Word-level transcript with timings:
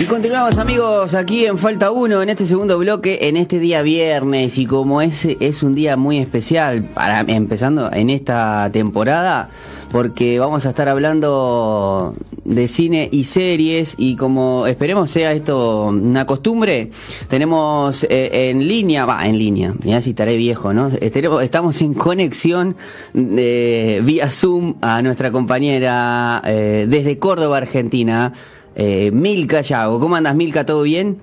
Y 0.00 0.04
continuamos 0.04 0.56
amigos 0.56 1.12
aquí 1.12 1.44
en 1.44 1.58
Falta 1.58 1.90
1, 1.90 2.22
en 2.22 2.30
este 2.30 2.46
segundo 2.46 2.78
bloque, 2.78 3.18
en 3.28 3.36
este 3.36 3.58
día 3.58 3.82
viernes. 3.82 4.56
Y 4.56 4.64
como 4.64 5.02
es, 5.02 5.26
es 5.26 5.62
un 5.62 5.74
día 5.74 5.98
muy 5.98 6.16
especial, 6.16 6.84
para 6.84 7.20
empezando 7.20 7.92
en 7.92 8.08
esta 8.08 8.70
temporada, 8.72 9.50
porque 9.92 10.38
vamos 10.38 10.64
a 10.64 10.70
estar 10.70 10.88
hablando 10.88 12.14
de 12.44 12.66
cine 12.66 13.10
y 13.12 13.24
series 13.24 13.94
y 13.98 14.16
como 14.16 14.66
esperemos 14.66 15.10
sea 15.10 15.34
esto 15.34 15.88
una 15.88 16.24
costumbre, 16.24 16.90
tenemos 17.28 18.04
eh, 18.04 18.48
en 18.48 18.66
línea, 18.66 19.04
va, 19.04 19.26
en 19.26 19.36
línea, 19.36 19.74
mira 19.84 20.00
si 20.00 20.10
estaré 20.10 20.38
viejo, 20.38 20.72
¿no? 20.72 20.88
Estamos 20.88 21.82
en 21.82 21.92
conexión 21.92 22.74
de, 23.12 24.00
vía 24.02 24.30
Zoom 24.30 24.76
a 24.80 25.02
nuestra 25.02 25.30
compañera 25.30 26.40
eh, 26.46 26.86
desde 26.88 27.18
Córdoba, 27.18 27.58
Argentina. 27.58 28.32
Eh, 28.74 29.10
Milka 29.12 29.60
Yago. 29.60 30.00
¿Cómo 30.00 30.16
andas, 30.16 30.34
Milka? 30.34 30.64
¿Todo 30.64 30.82
bien? 30.82 31.18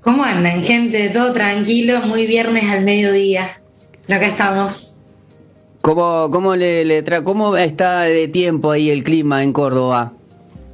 ¿Cómo 0.00 0.24
andan, 0.24 0.62
gente? 0.62 1.08
Todo 1.08 1.32
tranquilo, 1.32 2.02
muy 2.02 2.26
viernes 2.26 2.64
al 2.64 2.84
mediodía. 2.84 3.48
acá 4.06 4.26
estamos. 4.26 4.96
¿Cómo, 5.80 6.30
cómo, 6.30 6.56
le, 6.56 7.04
¿Cómo 7.24 7.56
está 7.56 8.02
de 8.02 8.28
tiempo 8.28 8.70
ahí 8.70 8.90
el 8.90 9.02
clima 9.02 9.42
en 9.42 9.52
Córdoba? 9.52 10.12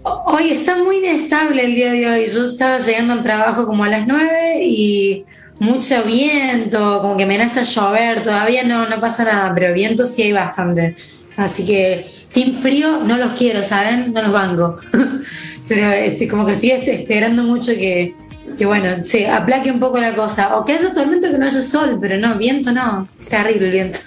Hoy 0.02 0.50
está 0.50 0.76
muy 0.76 0.98
inestable 0.98 1.64
el 1.64 1.74
día 1.74 1.92
de 1.92 2.08
hoy. 2.08 2.26
Yo 2.28 2.50
estaba 2.50 2.78
llegando 2.78 3.12
al 3.14 3.22
trabajo 3.22 3.66
como 3.66 3.84
a 3.84 3.88
las 3.88 4.06
9 4.06 4.64
y 4.64 5.24
mucho 5.58 6.02
viento, 6.04 7.00
como 7.02 7.16
que 7.16 7.24
amenaza 7.24 7.62
llover. 7.62 8.22
Todavía 8.22 8.64
no, 8.64 8.88
no 8.88 9.00
pasa 9.00 9.24
nada, 9.24 9.52
pero 9.54 9.74
viento 9.74 10.06
sí 10.06 10.22
hay 10.22 10.32
bastante. 10.32 10.96
Así 11.36 11.64
que, 11.64 12.06
team 12.32 12.54
frío, 12.54 13.00
no 13.04 13.16
los 13.16 13.30
quiero, 13.30 13.62
¿saben? 13.62 14.12
No 14.12 14.22
los 14.22 14.32
banco. 14.32 14.76
pero 15.70 15.88
este, 15.92 16.26
como 16.26 16.44
que 16.44 16.54
estoy 16.54 16.72
este, 16.72 16.94
esperando 16.94 17.44
mucho 17.44 17.70
que, 17.70 18.12
que, 18.58 18.66
bueno, 18.66 19.04
se 19.04 19.28
aplaque 19.28 19.70
un 19.70 19.78
poco 19.78 20.00
la 20.00 20.16
cosa. 20.16 20.56
O 20.56 20.64
que 20.64 20.72
haya 20.72 20.92
tormento 20.92 21.30
que 21.30 21.38
no 21.38 21.46
haya 21.46 21.62
sol, 21.62 21.96
pero 22.00 22.18
no, 22.18 22.36
viento 22.36 22.72
no. 22.72 23.06
Terrible 23.28 23.66
el 23.66 23.72
viento. 23.72 24.00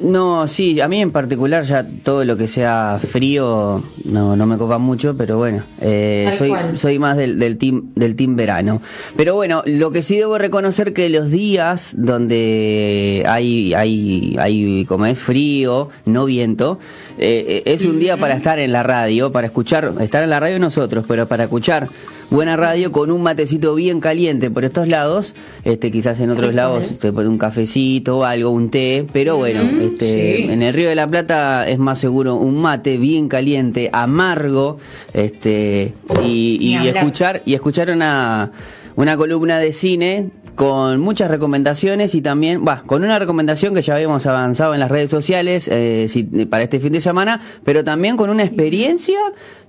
No, 0.00 0.46
sí, 0.46 0.80
a 0.80 0.86
mí 0.86 1.00
en 1.00 1.10
particular 1.10 1.64
ya 1.64 1.84
todo 2.04 2.24
lo 2.24 2.36
que 2.36 2.46
sea 2.46 2.98
frío 3.00 3.82
no, 4.04 4.36
no 4.36 4.46
me 4.46 4.56
copa 4.56 4.78
mucho, 4.78 5.16
pero 5.16 5.38
bueno, 5.38 5.64
eh, 5.80 6.32
soy, 6.38 6.52
soy 6.76 7.00
más 7.00 7.16
del, 7.16 7.38
del, 7.38 7.58
team, 7.58 7.90
del 7.96 8.14
team 8.14 8.36
verano. 8.36 8.80
Pero 9.16 9.34
bueno, 9.34 9.62
lo 9.66 9.90
que 9.90 10.02
sí 10.02 10.16
debo 10.16 10.38
reconocer 10.38 10.92
que 10.92 11.08
los 11.08 11.30
días 11.30 11.94
donde 11.96 13.24
hay, 13.26 13.74
hay, 13.74 14.36
hay 14.38 14.84
como 14.84 15.06
es 15.06 15.18
frío, 15.18 15.88
no 16.04 16.26
viento, 16.26 16.78
eh, 17.18 17.62
es 17.64 17.84
un 17.84 17.98
día 17.98 18.16
para 18.16 18.34
estar 18.34 18.60
en 18.60 18.70
la 18.70 18.84
radio, 18.84 19.32
para 19.32 19.48
escuchar, 19.48 19.94
estar 20.00 20.22
en 20.22 20.30
la 20.30 20.38
radio 20.38 20.60
nosotros, 20.60 21.04
pero 21.08 21.26
para 21.26 21.44
escuchar 21.44 21.88
buena 22.30 22.56
radio 22.56 22.92
con 22.92 23.10
un 23.10 23.22
matecito 23.22 23.74
bien 23.74 24.00
caliente 24.00 24.50
por 24.50 24.64
estos 24.64 24.88
lados, 24.88 25.34
este 25.64 25.90
quizás 25.90 26.20
en 26.20 26.30
otros 26.30 26.54
lados 26.54 26.94
se 26.98 27.12
pone 27.12 27.28
un 27.28 27.38
cafecito 27.38 28.24
algo, 28.24 28.50
un 28.50 28.70
té, 28.70 29.06
pero 29.12 29.36
bueno, 29.36 29.62
este, 29.80 30.52
en 30.52 30.62
el 30.62 30.74
Río 30.74 30.88
de 30.88 30.94
la 30.94 31.06
Plata 31.06 31.68
es 31.68 31.78
más 31.78 31.98
seguro 31.98 32.36
un 32.36 32.60
mate 32.60 32.96
bien 32.96 33.28
caliente, 33.28 33.90
amargo, 33.92 34.78
este 35.12 35.92
y, 36.24 36.76
escuchar 36.86 37.42
y 37.44 37.54
escuchar 37.54 37.90
una 37.90 38.52
una 38.96 39.16
columna 39.16 39.60
de 39.60 39.72
cine 39.72 40.30
con 40.58 40.98
muchas 40.98 41.30
recomendaciones 41.30 42.16
y 42.16 42.20
también, 42.20 42.64
va, 42.66 42.82
con 42.84 43.04
una 43.04 43.16
recomendación 43.20 43.74
que 43.74 43.80
ya 43.80 43.94
habíamos 43.94 44.26
avanzado 44.26 44.74
en 44.74 44.80
las 44.80 44.90
redes 44.90 45.08
sociales 45.08 45.70
eh, 45.72 46.08
para 46.50 46.64
este 46.64 46.80
fin 46.80 46.92
de 46.92 47.00
semana, 47.00 47.40
pero 47.62 47.84
también 47.84 48.16
con 48.16 48.28
una 48.28 48.42
experiencia 48.42 49.20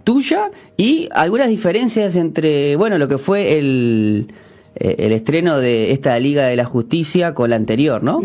tuya 0.04 0.50
y 0.78 1.08
algunas 1.12 1.48
diferencias 1.48 2.16
entre, 2.16 2.76
bueno, 2.76 2.98
lo 2.98 3.08
que 3.08 3.20
fue 3.20 3.60
el, 3.60 4.34
eh, 4.78 4.96
el 4.98 5.12
estreno 5.12 5.60
de 5.60 5.92
esta 5.92 6.18
Liga 6.18 6.48
de 6.48 6.56
la 6.56 6.66
Justicia 6.66 7.36
con 7.36 7.52
la 7.52 7.56
anterior, 7.56 8.02
¿no? 8.02 8.20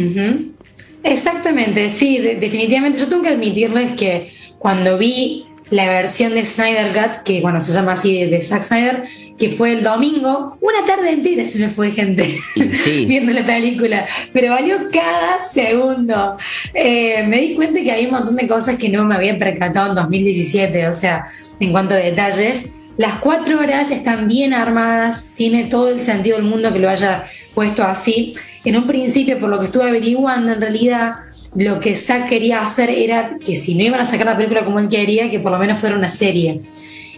Exactamente, 1.03 1.91
sí, 1.91 2.17
definitivamente. 2.17 2.99
Yo 2.99 3.09
tengo 3.09 3.25
que 3.25 3.29
admitirles 3.29 3.93
que 3.93 4.31
cuando 4.59 4.97
vi 4.97 5.45
la 5.71 5.87
versión 5.87 6.35
de 6.35 6.45
Snyder 6.45 6.89
Cut, 6.93 7.23
que 7.25 7.41
bueno, 7.41 7.61
se 7.61 7.73
llama 7.73 7.93
así 7.93 8.25
de, 8.25 8.43
Zack 8.43 8.63
Snyder, 8.63 9.05
que 9.39 9.49
fue 9.49 9.73
el 9.73 9.83
domingo, 9.83 10.57
una 10.61 10.85
tarde 10.87 11.11
entera 11.11 11.45
se 11.45 11.59
me 11.59 11.69
fue 11.69 11.91
gente 11.91 12.39
viendo 13.07 13.33
la 13.33 13.45
película, 13.45 14.07
pero 14.33 14.53
valió 14.53 14.77
cada 14.93 15.43
segundo. 15.45 16.37
Eh, 16.73 17.25
me 17.27 17.39
di 17.39 17.55
cuenta 17.55 17.83
que 17.83 17.91
hay 17.91 18.07
un 18.07 18.13
montón 18.13 18.37
de 18.37 18.47
cosas 18.47 18.77
que 18.77 18.89
no 18.89 19.05
me 19.05 19.15
había 19.15 19.37
percatado 19.37 19.89
en 19.89 19.95
2017, 19.97 20.87
o 20.89 20.93
sea, 20.93 21.27
en 21.59 21.73
cuanto 21.73 21.95
a 21.95 21.99
detalles. 21.99 22.73
Las 22.97 23.15
cuatro 23.15 23.59
horas 23.59 23.91
están 23.91 24.29
bien 24.29 24.55
armadas, 24.55 25.33
tiene 25.35 25.65
todo 25.65 25.89
el 25.89 26.01
sentido 26.01 26.37
del 26.37 26.47
mundo 26.47 26.73
que 26.73 26.79
lo 26.79 26.89
haya 26.89 27.25
puesto 27.55 27.83
así. 27.83 28.35
En 28.65 28.77
un 28.77 28.87
principio, 28.87 29.39
por 29.39 29.51
lo 29.51 29.59
que 29.59 29.67
estuve 29.67 29.89
averiguando, 29.89 30.53
en 30.53 30.61
realidad 30.61 31.17
lo 31.55 31.81
que 31.81 31.95
Zack 31.95 32.29
quería 32.29 32.63
hacer 32.63 32.89
era 32.89 33.37
que 33.39 33.57
si 33.57 33.75
no 33.75 33.83
iban 33.83 34.01
a 34.01 34.07
sacar 34.07 34.27
la 34.27 34.37
película 34.37 34.65
como 34.65 34.79
él 34.79 34.89
quería, 34.89 35.31
que 35.31 35.39
por 35.39 35.53
lo 35.53 35.59
menos 35.59 35.79
fuera 35.79 35.97
una 35.97 36.09
serie. 36.09 36.63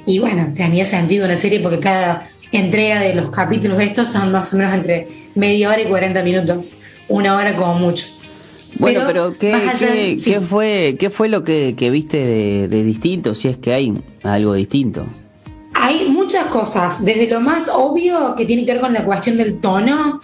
Y 0.06 0.18
bueno, 0.18 0.52
tenía 0.54 0.84
sentido 0.84 1.24
una 1.24 1.36
serie 1.36 1.60
porque 1.60 1.78
cada 1.78 2.28
entrega 2.50 3.00
de 3.00 3.14
los 3.14 3.30
capítulos 3.30 3.78
de 3.78 3.84
estos 3.84 4.08
son 4.08 4.32
más 4.32 4.52
o 4.52 4.56
menos 4.56 4.74
entre 4.74 5.08
media 5.34 5.70
hora 5.70 5.80
y 5.80 5.84
40 5.84 6.22
minutos, 6.22 6.74
una 7.08 7.36
hora 7.36 7.54
como 7.54 7.74
mucho. 7.74 8.06
Bueno, 8.78 9.04
pero, 9.06 9.38
¿qué, 9.38 10.16
qué, 10.22 10.40
fue, 10.40 10.96
¿qué 10.98 11.10
fue 11.10 11.28
lo 11.28 11.44
que, 11.44 11.74
viste 11.90 12.18
de, 12.18 12.68
de, 12.68 12.84
distinto, 12.84 13.34
si 13.34 13.48
es 13.48 13.56
que 13.56 13.72
hay 13.72 13.94
algo 14.22 14.52
distinto? 14.54 15.06
Hay 15.72 16.08
muchas 16.08 16.46
cosas, 16.46 17.04
desde 17.04 17.28
lo 17.28 17.40
más 17.40 17.68
obvio 17.72 18.34
que 18.36 18.44
tiene 18.44 18.66
que 18.66 18.72
ver 18.72 18.80
con 18.80 18.92
la 18.92 19.04
cuestión 19.04 19.36
del 19.36 19.60
tono, 19.60 20.20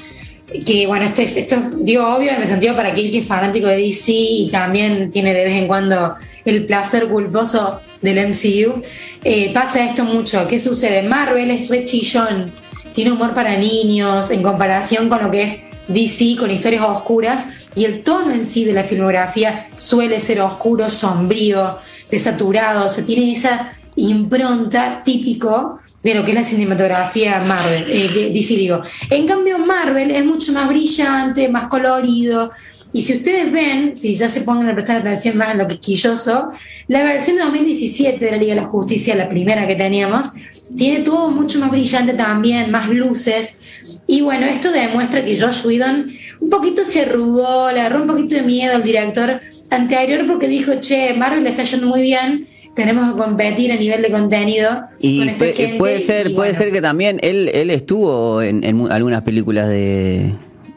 que 0.65 0.87
bueno, 0.87 1.05
esto 1.05 1.23
es, 1.23 1.37
esto 1.37 1.57
digo 1.77 2.07
obvio 2.07 2.33
en 2.33 2.43
el 2.43 2.47
sentido 2.47 2.75
para 2.77 2.91
aquel 2.91 3.11
que 3.11 3.19
es 3.19 3.27
fanático 3.27 3.67
de 3.67 3.77
DC 3.77 4.13
y 4.13 4.49
también 4.51 5.11
tiene 5.11 5.33
de 5.35 5.45
vez 5.45 5.55
en 5.55 5.67
cuando 5.67 6.15
el 6.45 6.67
placer 6.67 7.07
culposo 7.07 7.81
del 8.01 8.29
MCU, 8.29 8.83
eh, 9.23 9.53
pasa 9.55 9.85
esto 9.85 10.05
mucho. 10.05 10.47
¿Qué 10.49 10.59
sucede? 10.59 11.03
Marvel 11.03 11.51
es 11.51 11.69
re 11.69 11.85
chillón, 11.85 12.53
tiene 12.93 13.13
humor 13.13 13.33
para 13.33 13.57
niños 13.57 14.31
en 14.31 14.43
comparación 14.43 15.09
con 15.09 15.23
lo 15.23 15.31
que 15.31 15.45
es 15.45 15.67
DC 15.89 16.37
con 16.39 16.51
historias 16.51 16.85
oscuras 16.85 17.47
y 17.75 17.85
el 17.85 18.03
tono 18.03 18.33
en 18.33 18.45
sí 18.45 18.65
de 18.65 18.73
la 18.73 18.85
filmografía 18.85 19.69
suele 19.77 20.21
ser 20.21 20.41
oscuro, 20.41 20.91
sombrío, 20.91 21.79
desaturado, 22.11 22.87
o 22.87 23.05
tiene 23.05 23.33
esa 23.33 23.77
impronta 23.97 25.03
típico 25.05 25.81
de 26.03 26.15
lo 26.15 26.25
que 26.25 26.33
es 26.33 26.35
la 26.35 26.45
cinematografía 26.45 27.41
Marvel, 27.47 27.85
eh, 27.89 28.31
DC 28.33 28.57
digo. 28.57 28.83
En 29.11 29.27
cambio, 29.27 29.59
Marvel 29.59 30.11
es 30.11 30.25
mucho 30.25 30.53
más 30.53 30.69
brillante, 30.69 31.49
más 31.49 31.67
colorido. 31.67 32.51
Y 32.93 33.03
si 33.03 33.15
ustedes 33.15 33.51
ven, 33.51 33.97
si 33.97 34.15
ya 34.15 34.29
se 34.29 34.43
pongan 34.43 34.69
a 34.69 34.75
prestar 34.75 34.99
atención 34.99 35.37
más 35.37 35.53
en 35.53 35.59
lo 35.59 35.69
quisquilloso, 35.69 36.51
la 36.89 37.03
versión 37.03 37.37
de 37.37 37.45
2017 37.45 38.23
de 38.23 38.31
la 38.31 38.37
Liga 38.37 38.55
de 38.55 38.61
la 38.61 38.67
Justicia, 38.67 39.15
la 39.15 39.29
primera 39.29 39.67
que 39.67 39.77
teníamos, 39.77 40.33
tiene 40.77 41.01
todo 41.01 41.31
mucho 41.31 41.59
más 41.59 41.71
brillante 41.71 42.13
también, 42.15 42.71
más 42.71 42.89
luces. 42.89 43.61
Y 44.07 44.21
bueno, 44.21 44.47
esto 44.47 44.73
demuestra 44.73 45.25
que 45.25 45.41
Josh 45.41 45.65
Whedon 45.67 46.11
un 46.41 46.51
poquito 46.51 46.85
se 46.85 47.03
arrugó, 47.03 47.71
le 47.73 47.81
agarró 47.81 48.03
un 48.03 48.09
poquito 48.09 48.35
de 48.35 48.43
miedo 48.43 48.75
al 48.75 48.83
director 48.83 49.41
anterior 49.71 50.27
porque 50.27 50.49
dijo, 50.49 50.75
che, 50.81 51.15
Marvel 51.15 51.45
le 51.45 51.51
está 51.51 51.65
yendo 51.65 51.87
muy 51.87 52.03
bien, 52.03 52.47
tenemos 52.75 53.13
que 53.13 53.19
competir 53.19 53.73
a 53.73 53.77
nivel 53.77 54.03
de 54.03 54.11
contenido 54.11 54.83
y 54.99 55.19
con 55.19 55.29
esta 55.29 55.39
puede, 55.39 55.79
puede 55.79 56.01
ser 56.01 56.35
puede 56.35 56.55
ser 56.55 56.73
que 56.73 56.81
también 56.81 57.19
él 57.23 57.51
él 57.53 57.71
estuvo 57.71 58.43
en, 58.43 58.91
algunas 58.91 59.23
películas 59.23 59.69
de, 59.69 60.33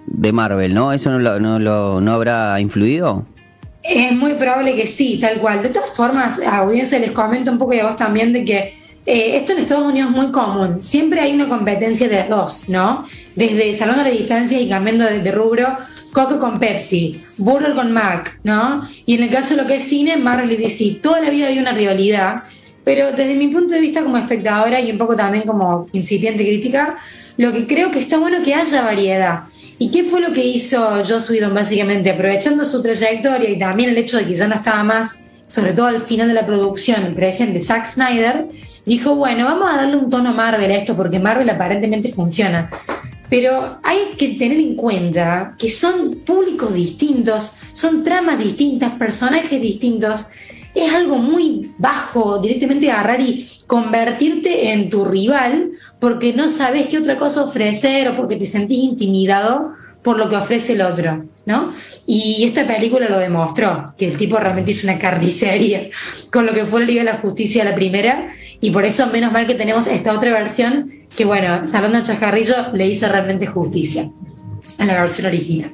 de 0.08 0.32
Marvel 0.32 0.74
no 0.74 0.92
eso 0.92 1.10
no 1.12 1.20
lo, 1.20 1.40
no, 1.40 1.60
lo, 1.60 2.02
no 2.02 2.14
habrá 2.14 2.60
influido 2.60 3.26
es 3.86 4.12
muy 4.14 4.34
probable 4.34 4.76
que 4.76 4.88
sí 4.88 5.20
tal 5.20 5.38
cual. 5.38 5.62
De 5.62 5.70
todas 5.70 5.92
formas 5.92 6.40
a 6.40 6.58
audiencia 6.58 7.00
les 7.00 7.12
comento 7.12 7.52
un 7.52 7.58
poco 7.58 7.74
y 7.74 7.80
a 7.80 7.86
vos 7.86 7.96
también 7.96 8.34
de 8.34 8.44
que 8.44 8.74
eh, 9.06 9.36
esto 9.36 9.54
en 9.54 9.60
Estados 9.60 9.86
Unidos 9.86 10.10
es 10.10 10.16
muy 10.16 10.32
común. 10.32 10.82
Siempre 10.82 11.22
hay 11.22 11.34
una 11.34 11.48
competencia 11.48 12.09
de 12.09 12.24
dos 12.24 12.70
no 12.70 13.06
desde 13.36 13.74
salvando 13.74 14.03
las 14.03 14.14
distancias 14.14 14.59
y 14.59 14.68
cambiando 14.68 15.06
de 15.06 15.32
rubro 15.32 15.78
Coca 16.16 16.40
con 16.40 16.59
Pepsi, 16.59 17.22
Burger 17.38 17.73
con 17.73 17.91
Mac, 17.91 18.40
¿no? 18.41 18.88
Y 19.06 19.16
en 19.16 19.23
el 19.23 19.29
caso 19.29 19.53
de 19.53 19.62
lo 19.62 19.67
que 19.67 19.76
es 19.76 19.84
cine, 19.84 20.16
Marvel 20.16 20.50
y 20.50 20.56
DC, 20.56 21.00
toda 21.03 21.20
la 21.20 21.29
vida 21.29 21.47
hay 21.47 21.59
una 21.59 21.73
rivalidad, 21.73 22.41
pero 22.85 23.12
desde 23.12 23.35
mi 23.35 23.47
punto 23.50 23.73
de 23.73 23.82
vista 23.82 24.02
como 24.02 24.16
espectadora 24.16 24.79
y 24.79 24.90
un 24.91 24.97
poco 24.97 25.17
también 25.17 25.44
como 25.46 25.88
incipiente 25.91 26.46
crítica, 26.46 26.96
lo 27.35 27.52
que 27.52 27.67
creo 27.67 27.91
que 27.91 28.00
está 28.00 28.17
bueno 28.17 28.41
que 28.41 28.56
haya 28.56 28.82
variedad. 28.82 29.41
¿Y 29.78 29.91
qué 29.91 30.06
fue 30.06 30.22
lo 30.22 30.32
que 30.32 30.46
hizo 30.46 31.03
Joss 31.06 31.29
Whedon 31.32 31.53
básicamente? 31.53 32.12
Aprovechando 32.12 32.64
su 32.64 32.82
trayectoria 32.82 33.50
y 33.50 33.59
también 33.59 33.90
el 33.90 33.97
hecho 33.97 34.16
de 34.16 34.23
que 34.23 34.35
ya 34.35 34.47
no 34.47 34.56
estaba 34.56 34.85
más, 34.85 35.32
sobre 35.47 35.73
todo 35.73 35.88
al 35.88 36.00
final 36.00 36.29
de 36.29 36.34
la 36.34 36.46
producción, 36.46 37.14
presente 37.14 37.59
Zack 37.59 37.84
Snyder, 37.84 38.46
dijo, 38.85 39.16
bueno, 39.16 39.44
vamos 39.44 39.70
a 39.70 39.76
darle 39.76 39.97
un 39.97 40.09
tono 40.09 40.34
Marvel 40.34 40.72
a 40.72 40.76
esto 40.76 40.96
porque 40.96 41.20
Marvel 41.20 41.50
aparentemente 41.50 42.08
funciona. 42.08 42.72
Pero 43.35 43.79
hay 43.84 44.16
que 44.17 44.29
tener 44.35 44.58
en 44.59 44.76
cuenta 44.76 45.55
que 45.59 45.70
son 45.70 46.22
públicos 46.26 46.73
distintos, 46.73 47.52
son 47.73 48.02
tramas 48.02 48.40
distintas, 48.40 48.93
personajes 48.93 49.61
distintos. 49.61 50.28
es 50.73 50.93
algo 50.93 51.17
muy 51.17 51.73
bajo, 51.78 52.40
directamente 52.40 52.90
agarrar 52.90 53.20
y 53.20 53.46
convertirte 53.67 54.72
en 54.72 54.90
tu 54.90 55.03
rival 55.03 55.72
porque 55.99 56.32
no 56.32 56.47
sabes 56.47 56.87
qué 56.87 56.97
otra 56.97 57.17
cosa 57.17 57.43
ofrecer 57.43 58.08
o 58.08 58.16
porque 58.16 58.37
te 58.37 58.46
sentís 58.46 58.85
intimidado 58.85 59.73
por 60.02 60.17
lo 60.17 60.29
que 60.29 60.38
ofrece 60.38 60.72
el 60.72 60.84
otro, 60.84 61.26
¿no? 61.46 61.73
Y 62.07 62.43
esta 62.43 62.67
película 62.67 63.09
lo 63.09 63.17
demostró, 63.17 63.93
que 63.97 64.07
el 64.07 64.17
tipo 64.17 64.37
realmente 64.37 64.72
hizo 64.72 64.85
una 64.85 64.99
carnicería 64.99 65.90
con 66.31 66.46
lo 66.46 66.53
que 66.53 66.63
fue 66.63 66.81
la 66.81 66.85
Liga 66.85 67.03
de 67.03 67.11
la 67.11 67.17
Justicia 67.17 67.63
la 67.63 67.73
primera, 67.73 68.28
y 68.61 68.72
por 68.72 68.85
eso 68.85 69.07
menos 69.07 69.31
mal 69.31 69.47
que 69.47 69.55
tenemos 69.55 69.87
esta 69.87 70.13
otra 70.13 70.31
versión 70.31 70.91
que, 71.16 71.25
bueno, 71.25 71.67
Salón 71.67 72.03
Chascarrillo 72.03 72.55
le 72.73 72.87
hizo 72.87 73.07
realmente 73.07 73.47
justicia 73.47 74.09
a 74.78 74.85
la 74.85 74.93
versión 74.93 75.28
original. 75.28 75.72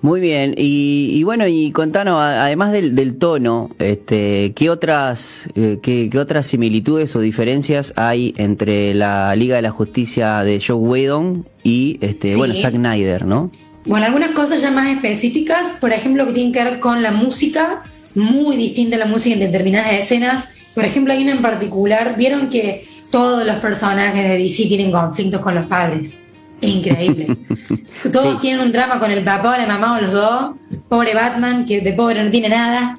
Muy 0.00 0.20
bien, 0.20 0.54
y, 0.56 1.22
bueno, 1.24 1.48
y 1.48 1.72
contanos, 1.72 2.20
además 2.20 2.70
del, 2.72 3.16
tono, 3.16 3.68
este, 3.80 4.52
¿qué 4.54 4.70
otras, 4.70 5.48
eh, 5.56 5.78
qué, 5.82 6.08
otras 6.18 6.46
similitudes 6.46 7.16
o 7.16 7.20
diferencias 7.20 7.92
hay 7.96 8.32
entre 8.36 8.94
la 8.94 9.34
Liga 9.34 9.56
de 9.56 9.62
la 9.62 9.72
Justicia 9.72 10.44
de 10.44 10.62
Joe 10.64 10.76
Whedon 10.76 11.44
y, 11.64 11.98
este, 12.00 12.36
bueno, 12.36 12.54
Zack 12.54 12.76
Snyder, 12.76 13.26
¿no? 13.26 13.50
Bueno, 13.84 14.06
algunas 14.06 14.30
cosas 14.30 14.60
ya 14.60 14.70
más 14.70 14.88
específicas, 14.88 15.76
por 15.80 15.92
ejemplo, 15.92 16.26
que 16.26 16.32
tienen 16.32 16.52
que 16.52 16.62
ver 16.62 16.80
con 16.80 17.02
la 17.02 17.12
música, 17.12 17.82
muy 18.14 18.56
distinta 18.56 18.96
la 18.96 19.06
música 19.06 19.34
en 19.34 19.40
determinadas 19.40 19.92
escenas. 19.92 20.48
Por 20.74 20.84
ejemplo, 20.84 21.12
hay 21.12 21.22
una 21.22 21.32
en 21.32 21.42
particular, 21.42 22.16
vieron 22.16 22.50
que 22.50 22.86
todos 23.10 23.46
los 23.46 23.56
personajes 23.56 24.28
de 24.28 24.38
DC 24.38 24.66
tienen 24.66 24.90
conflictos 24.90 25.40
con 25.40 25.54
los 25.54 25.66
padres. 25.66 26.28
Es 26.60 26.70
increíble. 26.70 27.36
Todos 28.12 28.40
tienen 28.40 28.60
un 28.60 28.72
drama 28.72 28.98
con 28.98 29.10
el 29.10 29.24
papá 29.24 29.54
o 29.54 29.58
la 29.58 29.66
mamá 29.66 29.96
o 29.96 30.00
los 30.00 30.12
dos. 30.12 30.50
Pobre 30.88 31.14
Batman, 31.14 31.64
que 31.64 31.80
de 31.80 31.92
pobre 31.92 32.22
no 32.22 32.30
tiene 32.30 32.48
nada. 32.48 32.98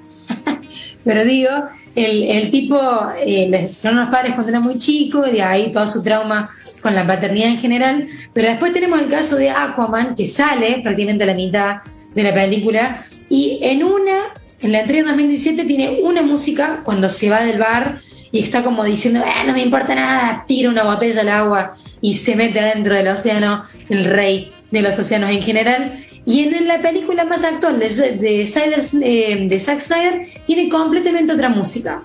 Pero 1.04 1.26
digo, 1.26 1.50
el, 1.96 2.50
tipo, 2.50 2.80
eh, 3.26 3.68
son 3.68 3.98
los 3.98 4.10
padres 4.10 4.34
cuando 4.34 4.50
era 4.50 4.60
muy 4.60 4.78
chico, 4.78 5.26
y 5.28 5.32
de 5.32 5.42
ahí 5.42 5.72
todo 5.72 5.88
su 5.88 6.02
trauma 6.02 6.50
con 6.82 6.96
la 6.96 7.06
paternidad 7.06 7.50
en 7.50 7.58
general. 7.58 8.08
Pero 8.34 8.48
después 8.50 8.72
tenemos 8.72 9.00
el 9.00 9.08
caso 9.08 9.36
de 9.36 9.50
Aquaman, 9.50 10.16
que 10.16 10.28
sale 10.28 10.80
prácticamente 10.84 11.24
a 11.24 11.28
la 11.28 11.34
mitad 11.34 11.78
de 12.14 12.24
la 12.24 12.34
película. 12.34 13.06
Y 13.30 13.60
en 13.62 13.84
una, 13.84 14.18
en 14.62 14.72
la 14.72 14.82
entrega 14.82 15.04
de 15.04 15.10
2017, 15.10 15.66
tiene 15.66 16.00
una 16.04 16.22
música 16.22 16.82
cuando 16.84 17.10
se 17.10 17.30
va 17.30 17.44
del 17.44 17.60
bar 17.60 18.02
y 18.32 18.40
está 18.40 18.64
como 18.64 18.84
diciendo, 18.84 19.22
eh, 19.22 19.48
no 19.48 19.54
me 19.54 19.62
importa 19.62 19.96
nada, 19.96 20.46
tira 20.48 20.70
una 20.70 20.84
botella 20.84 21.22
al 21.22 21.30
agua 21.30 21.76
y 22.02 22.14
se 22.14 22.36
mete 22.36 22.60
adentro 22.60 22.94
del 22.94 23.08
océano, 23.08 23.64
el 23.90 24.06
rey 24.06 24.52
de 24.72 24.82
los 24.82 24.98
océanos 24.98 25.32
en 25.32 25.42
general. 25.42 26.06
Y 26.26 26.42
en 26.42 26.68
la 26.68 26.80
película 26.80 27.26
más 27.26 27.44
actual 27.44 27.80
de, 27.80 27.90
de, 27.90 28.44
eh, 28.44 29.48
de 29.48 29.60
Zack 29.60 29.80
Snyder 29.80 30.28
tiene 30.46 30.70
completamente 30.70 31.34
otra 31.34 31.50
música. 31.50 32.04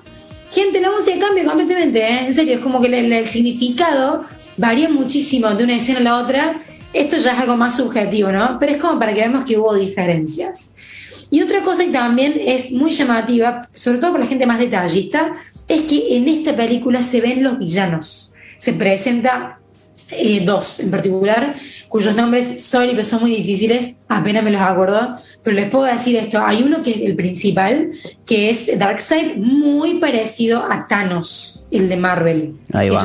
Gente, 0.50 0.80
la 0.80 0.90
música 0.90 1.18
cambia 1.18 1.44
completamente, 1.44 1.98
¿eh? 1.98 2.26
en 2.26 2.32
serio, 2.32 2.54
es 2.54 2.60
como 2.60 2.80
que 2.80 2.86
el, 2.86 3.26
significado 3.26 4.24
varía 4.56 4.88
muchísimo 4.88 5.50
de 5.50 5.64
una 5.64 5.76
escena 5.76 6.00
a 6.00 6.02
la 6.02 6.18
otra. 6.18 6.56
Esto 6.92 7.16
ya 7.18 7.32
es 7.32 7.38
algo 7.38 7.56
más 7.56 7.76
subjetivo, 7.76 8.30
¿no? 8.30 8.58
Pero 8.58 8.72
es 8.72 8.78
como 8.78 8.98
para 8.98 9.12
que 9.12 9.20
veamos 9.20 9.44
que 9.44 9.58
hubo 9.58 9.74
diferencias. 9.74 10.76
Y 11.30 11.42
otra 11.42 11.62
cosa 11.62 11.84
que 11.84 11.90
también 11.90 12.40
es 12.46 12.70
muy 12.70 12.92
llamativa, 12.92 13.68
sobre 13.74 13.98
todo 13.98 14.12
por 14.12 14.20
la 14.20 14.26
gente 14.26 14.46
más 14.46 14.58
detallista, 14.58 15.32
es 15.66 15.82
que 15.82 16.16
en 16.16 16.28
esta 16.28 16.54
película 16.54 17.02
se 17.02 17.20
ven 17.20 17.42
los 17.42 17.58
villanos. 17.58 18.34
Se 18.58 18.72
presenta 18.72 19.58
eh, 20.10 20.42
dos 20.44 20.80
en 20.80 20.90
particular, 20.90 21.56
cuyos 21.88 22.14
nombres, 22.14 22.64
sorry, 22.64 22.90
pero 22.90 23.04
son 23.04 23.22
muy 23.22 23.34
difíciles, 23.34 23.94
apenas 24.08 24.44
me 24.44 24.50
los 24.50 24.60
acuerdo, 24.60 25.16
pero 25.42 25.56
les 25.56 25.70
puedo 25.70 25.84
decir 25.84 26.16
esto, 26.16 26.40
hay 26.44 26.62
uno 26.62 26.82
que 26.82 26.90
es 26.90 27.00
el 27.00 27.16
principal, 27.16 27.90
que 28.26 28.50
es 28.50 28.78
Darkseid, 28.78 29.36
muy 29.36 29.94
parecido 29.94 30.64
a 30.70 30.86
Thanos, 30.86 31.66
el 31.70 31.88
de 31.88 31.96
Marvel. 31.96 32.54
Ahí 32.72 32.90
va. 32.90 33.04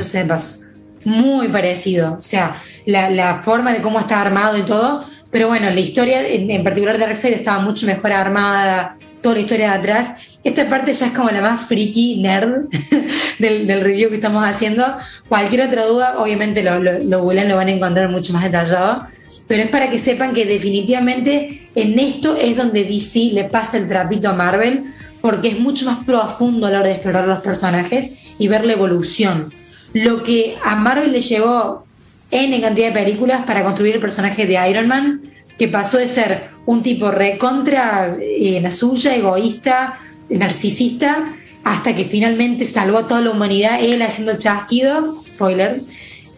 Muy 1.06 1.48
parecido, 1.48 2.18
o 2.20 2.22
sea, 2.22 2.62
la, 2.86 3.42
forma 3.42 3.74
de 3.74 3.82
cómo 3.82 4.00
está 4.00 4.22
armado 4.22 4.58
y 4.58 4.64
todo, 4.64 5.04
pero 5.32 5.48
bueno, 5.48 5.70
la 5.70 5.80
historia, 5.80 6.28
en, 6.28 6.52
en 6.52 6.64
particular 6.64 6.98
Darkseid 6.98 7.34
estaba 7.34 7.60
mucho 7.60 7.86
mejor 7.86 8.12
armada, 8.12 8.96
toda 9.22 9.36
la 9.36 9.42
historia 9.42 9.72
de 9.72 9.78
atrás, 9.78 10.14
esta 10.44 10.70
parte 10.70 10.94
ya 10.94 11.08
es 11.08 11.14
como 11.14 11.30
la 11.30 11.42
más 11.42 11.64
freaky, 11.64 12.18
nerd 12.22 12.70
del, 13.40 13.82
review 13.82 14.10
que 14.10 14.16
estamos 14.16 14.46
haciendo. 14.46 14.86
Cualquier 15.28 15.62
otra 15.62 15.86
duda, 15.86 16.18
obviamente 16.18 16.64
lo, 16.64 16.80
lo, 16.80 17.00
lo 17.00 17.34
lo 17.34 17.56
van 17.56 17.68
a 17.68 17.72
encontrar 17.72 18.10
mucho 18.10 18.32
más 18.34 18.44
detallado. 18.44 19.06
Pero 19.48 19.64
es 19.64 19.70
para 19.70 19.90
que 19.90 20.00
sepan 20.00 20.34
que 20.34 20.46
definitivamente 20.46 21.70
en 21.76 22.00
esto 22.00 22.38
es 22.38 22.56
donde 22.56 22.86
DC 22.86 23.32
le 23.34 23.46
pasa 23.46 23.78
el 23.78 23.88
trapito 23.88 24.30
a 24.30 24.34
Marvel, 24.34 24.86
porque 25.22 25.50
es 25.50 25.60
mucho 25.60 25.86
más 25.86 26.06
profundo 26.06 26.68
a 26.68 26.72
la 26.72 26.80
hora 26.80 26.88
de 26.88 26.94
explorar 26.94 27.28
los 27.28 27.40
personajes 27.40 28.18
y 28.38 28.48
ver 28.48 28.64
la 28.64 28.74
evolución. 28.74 29.52
Lo 29.94 30.24
que 30.24 30.58
a 30.64 30.76
Marvel 30.76 31.12
le 31.12 31.22
llevó 31.22 31.86
N 32.32 32.62
cantidad 32.62 32.88
de 32.88 32.94
películas 32.94 33.42
para 33.46 33.64
construir 33.64 33.96
el 33.96 34.00
personaje 34.00 34.46
de 34.46 34.70
Iron 34.70 34.88
Man, 34.88 35.22
que 35.58 35.68
pasó 35.68 35.98
de 35.98 36.08
ser 36.08 36.50
un 36.66 36.84
tipo 36.84 37.12
recontra 37.12 38.16
eh, 38.20 38.58
en 38.58 38.64
la 38.64 38.72
suya, 38.72 39.16
egoísta, 39.16 40.00
narcisista 40.30 41.34
hasta 41.64 41.96
que 41.96 42.06
finalmente 42.06 42.66
salvó 42.66 43.00
a 43.00 43.08
toda 43.08 43.22
la 43.22 43.32
humanidad, 43.32 43.80
él 43.82 44.02
haciendo 44.02 44.38
chasquido, 44.38 45.22
spoiler, 45.22 45.82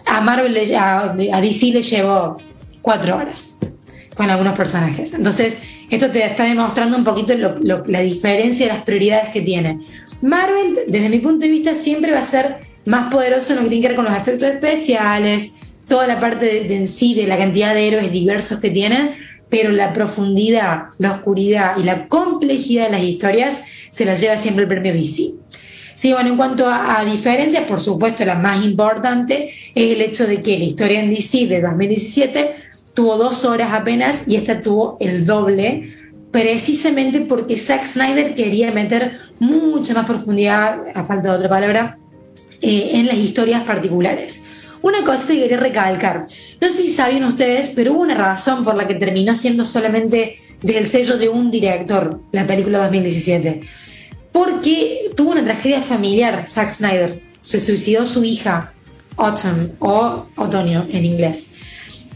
a 0.06 0.22
Marvel, 0.22 0.76
a, 0.76 1.14
DC 1.16 1.68
le 1.68 1.82
llevó 1.82 2.38
cuatro 2.82 3.16
horas 3.18 3.58
con 4.16 4.30
algunos 4.30 4.58
personajes. 4.58 5.14
Entonces, 5.14 5.60
esto 5.90 6.10
te 6.10 6.26
está 6.26 6.44
demostrando 6.46 6.98
un 6.98 7.04
poquito 7.04 7.34
la 7.36 8.02
diferencia 8.02 8.68
de 8.68 8.74
las 8.74 8.84
prioridades 8.84 9.30
que 9.30 9.42
tiene. 9.42 9.80
Marvel, 10.22 10.80
desde 10.88 11.10
mi 11.10 11.20
punto 11.20 11.46
de 11.46 11.52
vista, 11.52 11.76
siempre 11.76 12.12
va 12.12 12.20
a 12.20 12.24
ser 12.24 12.58
más 12.86 13.12
poderoso 13.12 13.54
en 13.54 13.58
lo 13.58 13.64
que 13.64 13.70
tiene 13.70 13.82
que 13.82 13.88
ver 13.90 13.96
con 13.96 14.06
los 14.06 14.16
efectos 14.16 14.50
especiales, 14.50 15.54
toda 15.88 16.08
la 16.08 16.20
parte 16.20 16.46
de, 16.46 16.76
en 16.76 16.88
sí 16.88 17.14
de 17.14 17.28
la 17.28 17.38
cantidad 17.38 17.74
de 17.74 17.88
héroes 17.88 18.12
diversos 18.12 18.60
que 18.60 18.70
tienen, 18.70 19.12
pero 19.50 19.72
la 19.72 19.92
profundidad, 19.92 20.86
la 20.98 21.12
oscuridad 21.12 21.78
y 21.78 21.84
la 21.84 22.08
complejidad 22.08 22.86
de 22.86 22.92
las 22.92 23.04
historias 23.04 23.62
se 23.90 24.06
la 24.06 24.16
lleva 24.16 24.38
siempre 24.38 24.64
el 24.64 24.70
premio 24.70 24.94
DC. 24.94 25.34
Sí, 25.94 26.14
bueno, 26.14 26.30
en 26.30 26.38
cuanto 26.38 26.68
a, 26.68 27.04
diferencias, 27.04 27.66
por 27.66 27.80
supuesto, 27.80 28.26
la 28.26 28.36
más 28.36 28.66
importante 28.66 29.52
es 29.76 29.92
el 29.92 30.02
hecho 30.02 30.26
de 30.26 30.42
que 30.42 30.58
la 30.58 30.64
historia 30.64 31.02
en 31.02 31.10
DC 31.10 31.48
de 31.48 31.62
2017 31.62 32.56
tuvo 32.94 33.18
dos 33.18 33.46
horas 33.46 33.74
apenas 33.74 34.24
y 34.28 34.38
esta 34.38 34.62
tuvo 34.62 34.98
el 35.00 35.26
doble, 35.26 35.94
precisamente 36.32 37.22
porque 37.22 37.60
Zack 37.60 37.86
Snyder 37.86 38.34
quería 38.34 38.72
meter 38.72 39.20
mucha 39.40 39.94
más 39.94 40.06
profundidad, 40.06 40.80
a 40.96 41.04
falta 41.04 41.30
de 41.30 41.36
otra 41.36 41.50
palabra, 41.50 41.98
eh, 42.62 42.92
en 42.94 43.08
las 43.08 43.18
historias 43.18 43.64
particulares. 43.64 44.42
Una 44.82 45.04
cosa 45.04 45.28
que 45.28 45.40
quería 45.40 45.58
recalcar, 45.58 46.26
no 46.60 46.68
sé 46.68 46.82
si 46.84 46.90
sabían 46.90 47.24
ustedes, 47.26 47.72
pero 47.76 47.94
hubo 47.94 48.02
una 48.02 48.16
razón 48.16 48.64
por 48.64 48.76
la 48.76 48.88
que 48.88 48.96
terminó 48.96 49.36
siendo 49.36 49.64
solamente 49.64 50.38
del 50.62 50.88
sello 50.88 51.18
de 51.18 51.30
un 51.30 51.52
director 51.52 52.20
la 52.32 52.48
película 52.48 52.80
2017 52.80 53.62
porque 54.32 55.12
tuvo 55.16 55.32
una 55.32 55.44
tragedia 55.44 55.82
familiar, 55.82 56.48
Zack 56.48 56.72
Snyder. 56.72 57.22
Se 57.42 57.60
suicidó 57.60 58.06
su 58.06 58.24
hija, 58.24 58.74
Autumn, 59.18 59.72
o 59.80 60.26
Otoño 60.36 60.88
en 60.92 61.06
inglés. 61.06 61.54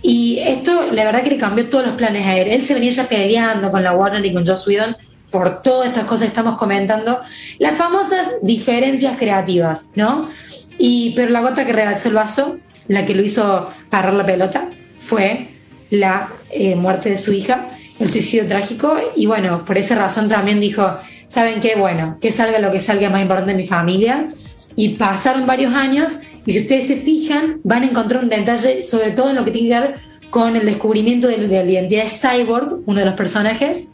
Y 0.01 0.39
esto, 0.39 0.91
la 0.91 1.03
verdad, 1.03 1.23
que 1.23 1.31
le 1.31 1.37
cambió 1.37 1.67
todos 1.67 1.87
los 1.87 1.95
planes 1.95 2.25
a 2.25 2.37
él. 2.37 2.47
Él 2.47 2.61
se 2.61 2.73
venía 2.73 2.91
ya 2.91 3.07
peleando 3.07 3.71
con 3.71 3.83
la 3.83 3.93
Warner 3.93 4.25
y 4.25 4.33
con 4.33 4.45
Joss 4.45 4.67
Whedon 4.67 4.95
por 5.35 5.61
todas 5.61 5.89
estas 5.89 6.05
cosas 6.05 6.21
que 6.21 6.27
estamos 6.27 6.57
comentando. 6.57 7.19
Las 7.59 7.75
famosas 7.75 8.35
diferencias 8.41 9.17
creativas, 9.17 9.91
¿no? 9.95 10.29
Y, 10.77 11.11
pero 11.13 11.29
la 11.31 11.41
gota 11.41 11.65
que 11.65 11.73
rebalsó 11.73 12.07
el 12.07 12.13
vaso, 12.13 12.57
la 12.87 13.05
que 13.05 13.13
lo 13.13 13.21
hizo 13.21 13.69
parar 13.89 14.13
la 14.13 14.25
pelota, 14.25 14.69
fue 14.97 15.49
la 15.89 16.29
eh, 16.51 16.75
muerte 16.77 17.09
de 17.09 17.17
su 17.17 17.33
hija, 17.33 17.67
el 17.99 18.09
suicidio 18.09 18.47
trágico. 18.47 18.97
Y 19.17 19.25
bueno, 19.25 19.65
por 19.65 19.77
esa 19.77 19.95
razón 19.95 20.29
también 20.29 20.61
dijo, 20.61 20.99
¿saben 21.27 21.59
qué? 21.59 21.75
Bueno, 21.75 22.17
que 22.21 22.31
salga 22.31 22.59
lo 22.59 22.71
que 22.71 22.79
salga 22.79 23.09
más 23.09 23.21
importante 23.21 23.51
de 23.51 23.57
mi 23.57 23.67
familia. 23.67 24.29
Y 24.77 24.93
pasaron 24.93 25.45
varios 25.45 25.73
años 25.73 26.19
y 26.45 26.53
si 26.53 26.59
ustedes 26.61 26.87
se 26.87 26.95
fijan, 26.95 27.59
van 27.65 27.83
a 27.83 27.87
encontrar 27.87 28.23
un 28.23 28.29
detalle 28.29 28.83
sobre 28.83 29.11
todo 29.11 29.31
en 29.31 29.35
lo 29.35 29.43
que 29.43 29.51
tiene 29.51 29.67
que 29.67 29.79
ver 29.81 29.95
con 30.29 30.55
el 30.55 30.65
descubrimiento 30.65 31.27
de, 31.27 31.39
la 31.39 31.63
identidad 31.63 32.03
de 32.03 32.09
Cyborg, 32.09 32.83
uno 32.85 32.99
de 32.99 33.05
los 33.05 33.15
personajes, 33.15 33.89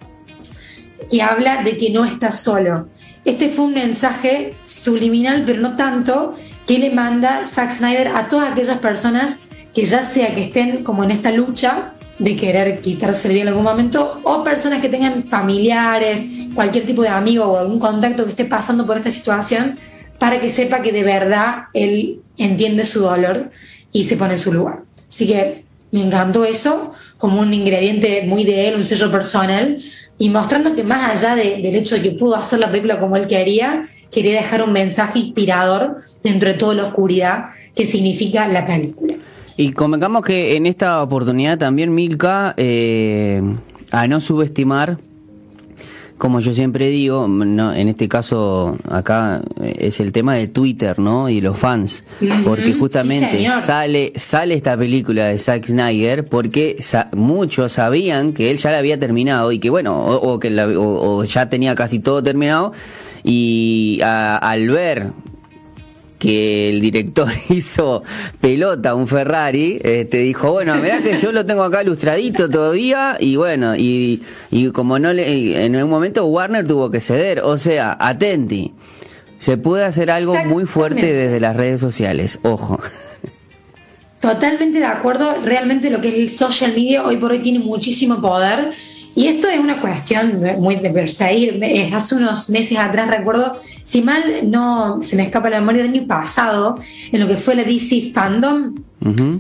que 1.10 1.22
habla 1.22 1.64
de 1.64 1.78
que 1.78 1.90
no 1.90 2.06
está 2.06 2.32
solo. 2.32 2.88
Este 3.26 3.50
fue 3.50 3.66
un 3.66 3.74
mensaje 3.74 4.54
subliminal, 4.64 5.44
pero 5.46 5.62
no 5.62 5.76
tanto, 5.76 6.36
que 6.66 6.80
le 6.80 6.92
manda 6.92 7.46
Zack 7.46 7.72
Snyder 7.72 8.10
a 8.10 8.28
todas 8.28 8.52
aquellas 8.52 8.78
personas 8.78 9.40
que 9.74 9.86
ya 9.86 10.04
sea 10.04 10.34
que 10.36 10.42
estén 10.42 10.84
como 10.84 11.04
en 11.04 11.12
esta 11.12 11.32
lucha 11.32 11.94
de 12.20 12.36
querer 12.36 12.82
quitarse 12.82 13.28
el 13.28 13.34
día 13.34 13.44
en 13.44 13.50
algún 13.50 13.64
momento, 13.64 14.20
o 14.24 14.44
personas 14.44 14.80
que 14.80 14.90
tengan 14.90 15.24
familiares, 15.24 16.28
cualquier 16.54 16.86
tipo 16.86 17.02
de 17.02 17.10
amigo 17.10 17.46
o 17.46 17.58
algún 17.58 17.80
contacto 17.80 18.24
que 18.24 18.30
esté 18.30 18.46
pasando 18.46 18.86
por 18.86 18.98
esta 18.98 19.10
situación 19.10 19.80
para 20.20 20.40
que 20.40 20.52
sepa 20.52 20.84
que 20.84 20.92
de 20.92 21.04
verdad 21.04 21.64
él 21.74 22.20
entiende 22.38 22.86
su 22.86 23.02
dolor 23.02 23.50
y 23.92 24.04
se 24.04 24.18
pone 24.18 24.34
en 24.34 24.40
su 24.40 24.54
lugar. 24.54 24.84
Así 25.08 25.26
que 25.26 25.64
me 25.92 26.04
encantó 26.04 26.46
eso 26.46 26.94
como 27.18 27.42
un 27.42 27.54
ingrediente 27.54 28.24
muy 28.28 28.44
de 28.44 28.68
él, 28.68 28.76
un 28.76 28.84
sello 28.84 29.12
personal. 29.12 29.82
Y 30.22 30.30
mostrando 30.30 30.76
que 30.76 30.84
más 30.84 31.10
allá 31.10 31.36
del 31.36 31.66
hecho 31.76 31.96
de 31.96 32.04
que 32.04 32.12
pudo 32.12 32.36
hacer 32.36 32.60
la 32.60 32.68
película 32.68 33.00
como 33.00 33.16
él 33.16 33.26
quería, 33.26 33.82
quería 34.12 34.34
dejar 34.34 34.62
un 34.62 34.72
mensaje 34.72 35.18
inspirador 35.18 35.96
dentro 36.24 36.50
de 36.50 36.54
toda 36.54 36.76
la 36.76 36.84
oscuridad 36.84 37.46
que 37.74 37.88
significa 37.88 38.48
la 38.48 38.68
película. 38.68 39.16
Y 39.58 39.74
convengamos 39.74 40.22
que 40.22 40.56
en 40.56 40.68
esta 40.68 41.02
oportunidad 41.02 41.58
también 41.58 41.96
Milka, 41.96 42.54
eh, 42.58 43.42
a 43.90 44.08
no 44.08 44.22
subestimar, 44.22 45.00
como 46.22 46.40
yo 46.40 46.54
siempre 46.54 46.90
digo, 46.90 47.28
no, 47.28 47.74
en 47.74 47.90
este 47.90 48.08
caso 48.08 48.78
acá 48.92 49.42
eh, 49.60 49.74
es 49.80 50.00
el 50.00 50.12
tema 50.12 50.36
de 50.36 50.48
Twitter, 50.48 51.00
¿no? 51.00 51.30
Y 51.30 51.42
los 51.42 51.58
fans, 51.58 52.04
porque 52.46 52.76
justamente 52.76 53.44
sale 53.50 54.14
sale 54.16 54.54
esta 54.54 54.78
película 54.78 55.26
de 55.26 55.40
Zack 55.40 55.66
Snyder 55.66 56.28
porque 56.28 56.78
muchos 57.14 57.72
sabían 57.72 58.34
que 58.34 58.52
él 58.52 58.58
ya 58.58 58.70
la 58.70 58.78
había 58.78 59.00
terminado 59.00 59.52
y 59.52 59.58
que 59.58 59.72
bueno, 59.72 60.00
o, 60.00 60.40
que 60.40 60.56
ya 61.26 61.50
tenía 61.50 61.74
casi 61.74 61.98
todo 61.98 62.22
terminado. 62.22 62.72
Y 63.24 64.00
al 64.04 64.70
ver 64.70 65.14
que 66.22 66.70
el 66.70 66.82
director 66.82 67.28
hizo 67.50 68.04
pelota 68.40 68.94
un 68.94 69.08
Ferrari, 69.08 69.80
te 69.82 70.02
este, 70.02 70.20
dijo, 70.20 70.52
bueno, 70.52 70.76
mirá 70.76 71.02
que 71.02 71.18
yo 71.18 71.32
lo 71.32 71.48
tengo 71.48 71.64
acá 71.64 71.82
ilustradito 71.82 72.48
todavía 72.48 73.18
y 73.20 73.38
bueno, 73.38 73.76
y, 73.76 74.22
y 74.52 74.70
como 74.70 75.00
no 75.00 75.12
le, 75.14 75.66
en 75.66 75.76
un 75.76 75.90
momento 75.90 76.24
Warner 76.28 76.68
tuvo 76.68 76.92
que 76.92 77.02
ceder, 77.02 77.40
o 77.40 77.58
sea, 77.58 77.98
atenti, 78.00 78.72
se 79.38 79.58
puede 79.58 79.84
hacer 79.84 80.12
algo 80.12 80.36
muy 80.46 80.66
fuerte 80.66 81.12
desde 81.12 81.40
las 81.40 81.56
redes 81.56 81.82
sociales, 81.82 82.38
ojo. 82.44 82.80
Totalmente 84.20 84.78
de 84.78 84.86
acuerdo, 84.86 85.38
realmente 85.44 85.90
lo 85.90 86.02
que 86.02 86.10
es 86.10 86.16
el 86.20 86.30
social 86.30 86.74
media 86.76 87.04
hoy 87.04 87.18
por 87.18 87.32
hoy 87.32 87.40
tiene 87.40 87.58
muchísimo 87.58 88.22
poder 88.22 88.74
y 89.16 89.28
esto 89.28 89.50
es 89.50 89.60
una 89.60 89.82
cuestión 89.82 90.42
muy 90.60 90.76
de 90.76 90.90
perseguir. 90.90 91.62
Hace 91.94 92.16
unos 92.16 92.50
meses 92.50 92.78
atrás 92.78 93.10
recuerdo 93.10 93.58
si 93.84 94.02
mal 94.02 94.24
no 94.44 95.02
se 95.02 95.16
me 95.16 95.24
escapa 95.24 95.50
la 95.50 95.60
memoria 95.60 95.84
del 95.84 95.92
año 95.92 96.08
pasado, 96.08 96.78
en 97.12 97.20
lo 97.20 97.28
que 97.28 97.36
fue 97.36 97.56
la 97.56 97.64
DC 97.64 98.12
Fandom, 98.14 98.76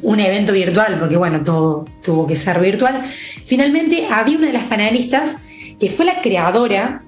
un 0.01 0.19
evento 0.19 0.53
virtual, 0.53 0.97
porque 0.99 1.15
bueno, 1.15 1.41
todo 1.41 1.85
tuvo 2.03 2.27
que 2.27 2.35
ser 2.35 2.59
virtual, 2.59 3.01
finalmente 3.45 4.07
había 4.11 4.37
una 4.37 4.47
de 4.47 4.53
las 4.53 4.63
panelistas 4.63 5.47
que 5.79 5.87
fue 5.87 6.05
la 6.05 6.21
creadora 6.21 7.03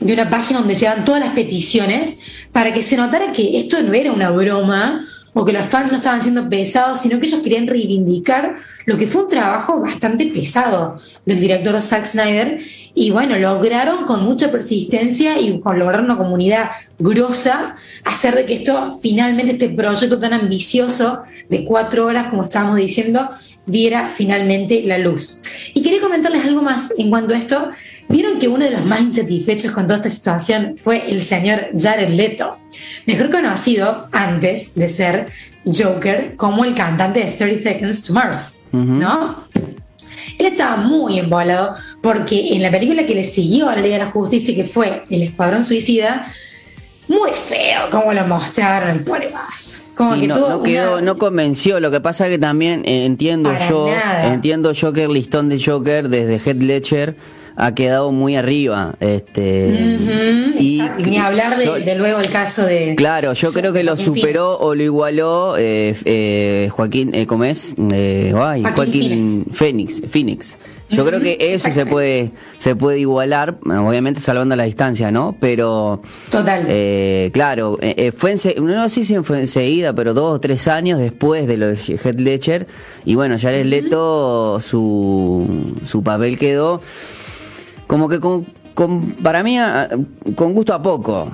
de 0.00 0.12
una 0.12 0.28
página 0.28 0.58
donde 0.58 0.74
llevan 0.74 1.04
todas 1.04 1.20
las 1.20 1.30
peticiones 1.30 2.18
para 2.50 2.72
que 2.72 2.82
se 2.82 2.96
notara 2.96 3.32
que 3.32 3.58
esto 3.58 3.80
no 3.82 3.92
era 3.94 4.12
una 4.12 4.30
broma 4.30 5.06
o 5.34 5.44
que 5.44 5.52
los 5.52 5.66
fans 5.66 5.90
no 5.90 5.96
estaban 5.96 6.22
siendo 6.22 6.48
pesados, 6.48 7.00
sino 7.00 7.18
que 7.18 7.26
ellos 7.26 7.40
querían 7.40 7.66
reivindicar 7.66 8.56
lo 8.84 8.98
que 8.98 9.06
fue 9.06 9.22
un 9.22 9.28
trabajo 9.28 9.80
bastante 9.80 10.26
pesado 10.26 11.00
del 11.24 11.40
director 11.40 11.80
Zack 11.80 12.04
Snyder. 12.04 12.58
Y 12.94 13.10
bueno, 13.10 13.38
lograron 13.38 14.04
con 14.04 14.22
mucha 14.24 14.50
persistencia 14.50 15.40
y 15.40 15.58
con 15.60 15.78
lograr 15.78 16.02
una 16.02 16.18
comunidad 16.18 16.70
grosa 16.98 17.76
hacer 18.04 18.34
de 18.34 18.44
que 18.44 18.54
esto, 18.54 18.98
finalmente, 19.00 19.52
este 19.52 19.70
proyecto 19.70 20.18
tan 20.18 20.34
ambicioso 20.34 21.22
de 21.48 21.64
cuatro 21.64 22.06
horas, 22.06 22.26
como 22.28 22.42
estábamos 22.42 22.76
diciendo, 22.76 23.30
diera 23.64 24.08
finalmente 24.08 24.82
la 24.84 24.98
luz. 24.98 25.40
Y 25.72 25.82
quería 25.82 26.00
comentarles 26.00 26.44
algo 26.44 26.62
más 26.62 26.92
en 26.98 27.08
cuanto 27.08 27.34
a 27.34 27.38
esto. 27.38 27.70
Vieron 28.08 28.38
que 28.38 28.48
uno 28.48 28.64
de 28.64 28.70
los 28.70 28.84
más 28.84 29.00
insatisfechos 29.00 29.72
con 29.72 29.84
toda 29.84 29.96
esta 29.96 30.10
situación 30.10 30.76
fue 30.82 31.10
el 31.10 31.22
señor 31.22 31.68
Jared 31.76 32.10
Leto, 32.10 32.58
mejor 33.06 33.30
conocido 33.30 34.08
antes 34.12 34.74
de 34.74 34.88
ser 34.88 35.32
Joker 35.64 36.36
como 36.36 36.64
el 36.64 36.74
cantante 36.74 37.20
de 37.20 37.30
30 37.30 37.62
Seconds 37.62 38.02
to 38.02 38.12
Mars, 38.12 38.68
¿no? 38.72 39.44
Él 40.38 40.46
estaba 40.46 40.76
muy 40.76 41.18
embolado 41.18 41.74
porque 42.00 42.54
en 42.54 42.62
la 42.62 42.70
película 42.70 43.06
que 43.06 43.14
le 43.14 43.24
siguió 43.24 43.68
a 43.68 43.76
la 43.76 43.82
Liga 43.82 43.98
de 43.98 44.04
la 44.04 44.10
Justicia, 44.10 44.54
que 44.54 44.64
fue 44.64 45.04
El 45.08 45.22
Escuadrón 45.22 45.64
Suicida, 45.64 46.26
muy 47.08 47.30
feo 47.32 47.90
como 47.90 48.12
lo 48.12 48.26
mostraron 48.26 48.90
el 48.90 49.00
pobre 49.00 49.30
más. 49.30 49.90
Como 49.96 50.18
que 50.18 50.26
no, 50.26 50.62
quedó, 50.62 51.00
no 51.00 51.18
convenció. 51.18 51.78
Lo 51.80 51.90
que 51.90 52.00
pasa 52.00 52.26
es 52.26 52.32
que 52.32 52.38
también 52.38 52.82
entiendo 52.86 53.54
yo, 53.68 53.88
entiendo 54.24 54.72
yo 54.72 54.92
que 54.92 55.04
el 55.04 55.12
listón 55.12 55.48
de 55.48 55.62
Joker 55.62 56.08
desde 56.08 56.38
Heath 56.38 56.62
Ledger 56.62 57.16
ha 57.56 57.74
quedado 57.74 58.12
muy 58.12 58.36
arriba. 58.36 58.94
Este, 59.00 59.98
y 60.58 60.82
ni 61.04 61.18
hablar 61.18 61.56
de, 61.56 61.94
luego 61.96 62.20
el 62.20 62.30
caso 62.30 62.64
de. 62.64 62.94
Claro, 62.96 63.32
yo 63.32 63.52
creo 63.52 63.72
que 63.72 63.82
lo 63.82 63.96
superó 63.96 64.58
o 64.58 64.74
lo 64.74 64.82
igualó 64.82 65.56
eh, 65.58 65.94
eh, 66.04 66.68
Joaquín, 66.70 67.14
eh, 67.14 67.26
¿cómo 67.26 67.44
es? 67.44 67.74
Eh, 67.92 68.32
Joaquín, 68.32 69.44
Phoenix. 69.52 70.02
Phoenix. 70.08 70.58
Yo 70.90 71.06
creo 71.06 71.20
que 71.20 71.38
eso 71.40 71.70
se 71.70 71.86
puede 71.86 72.32
se 72.58 72.76
puede 72.76 72.98
igualar, 72.98 73.56
obviamente 73.64 74.20
salvando 74.20 74.54
la 74.56 74.64
distancia, 74.64 75.10
¿no? 75.10 75.34
Pero 75.40 76.02
total. 76.30 76.66
Eh, 76.68 77.30
claro, 77.32 77.78
fue 78.14 78.34
no 78.60 78.88
sé 78.90 79.06
si 79.06 79.16
fue 79.22 79.40
enseguida, 79.40 79.94
pero 79.94 80.12
dos 80.12 80.34
o 80.34 80.38
tres 80.38 80.68
años 80.68 80.98
después 80.98 81.46
de 81.46 81.56
lo 81.56 81.68
de 81.68 81.76
Heath 81.76 82.20
Ledger 82.20 82.66
y 83.06 83.14
bueno, 83.14 83.36
ya 83.36 83.50
les 83.50 83.64
Leto 83.64 84.60
su 84.60 85.72
su 85.86 86.02
papel 86.02 86.36
quedó 86.36 86.82
como 87.86 88.08
que 88.08 88.20
con, 88.20 88.44
para 89.22 89.42
mí, 89.42 89.58
con 90.34 90.54
gusto 90.54 90.74
a 90.74 90.82
poco. 90.82 91.30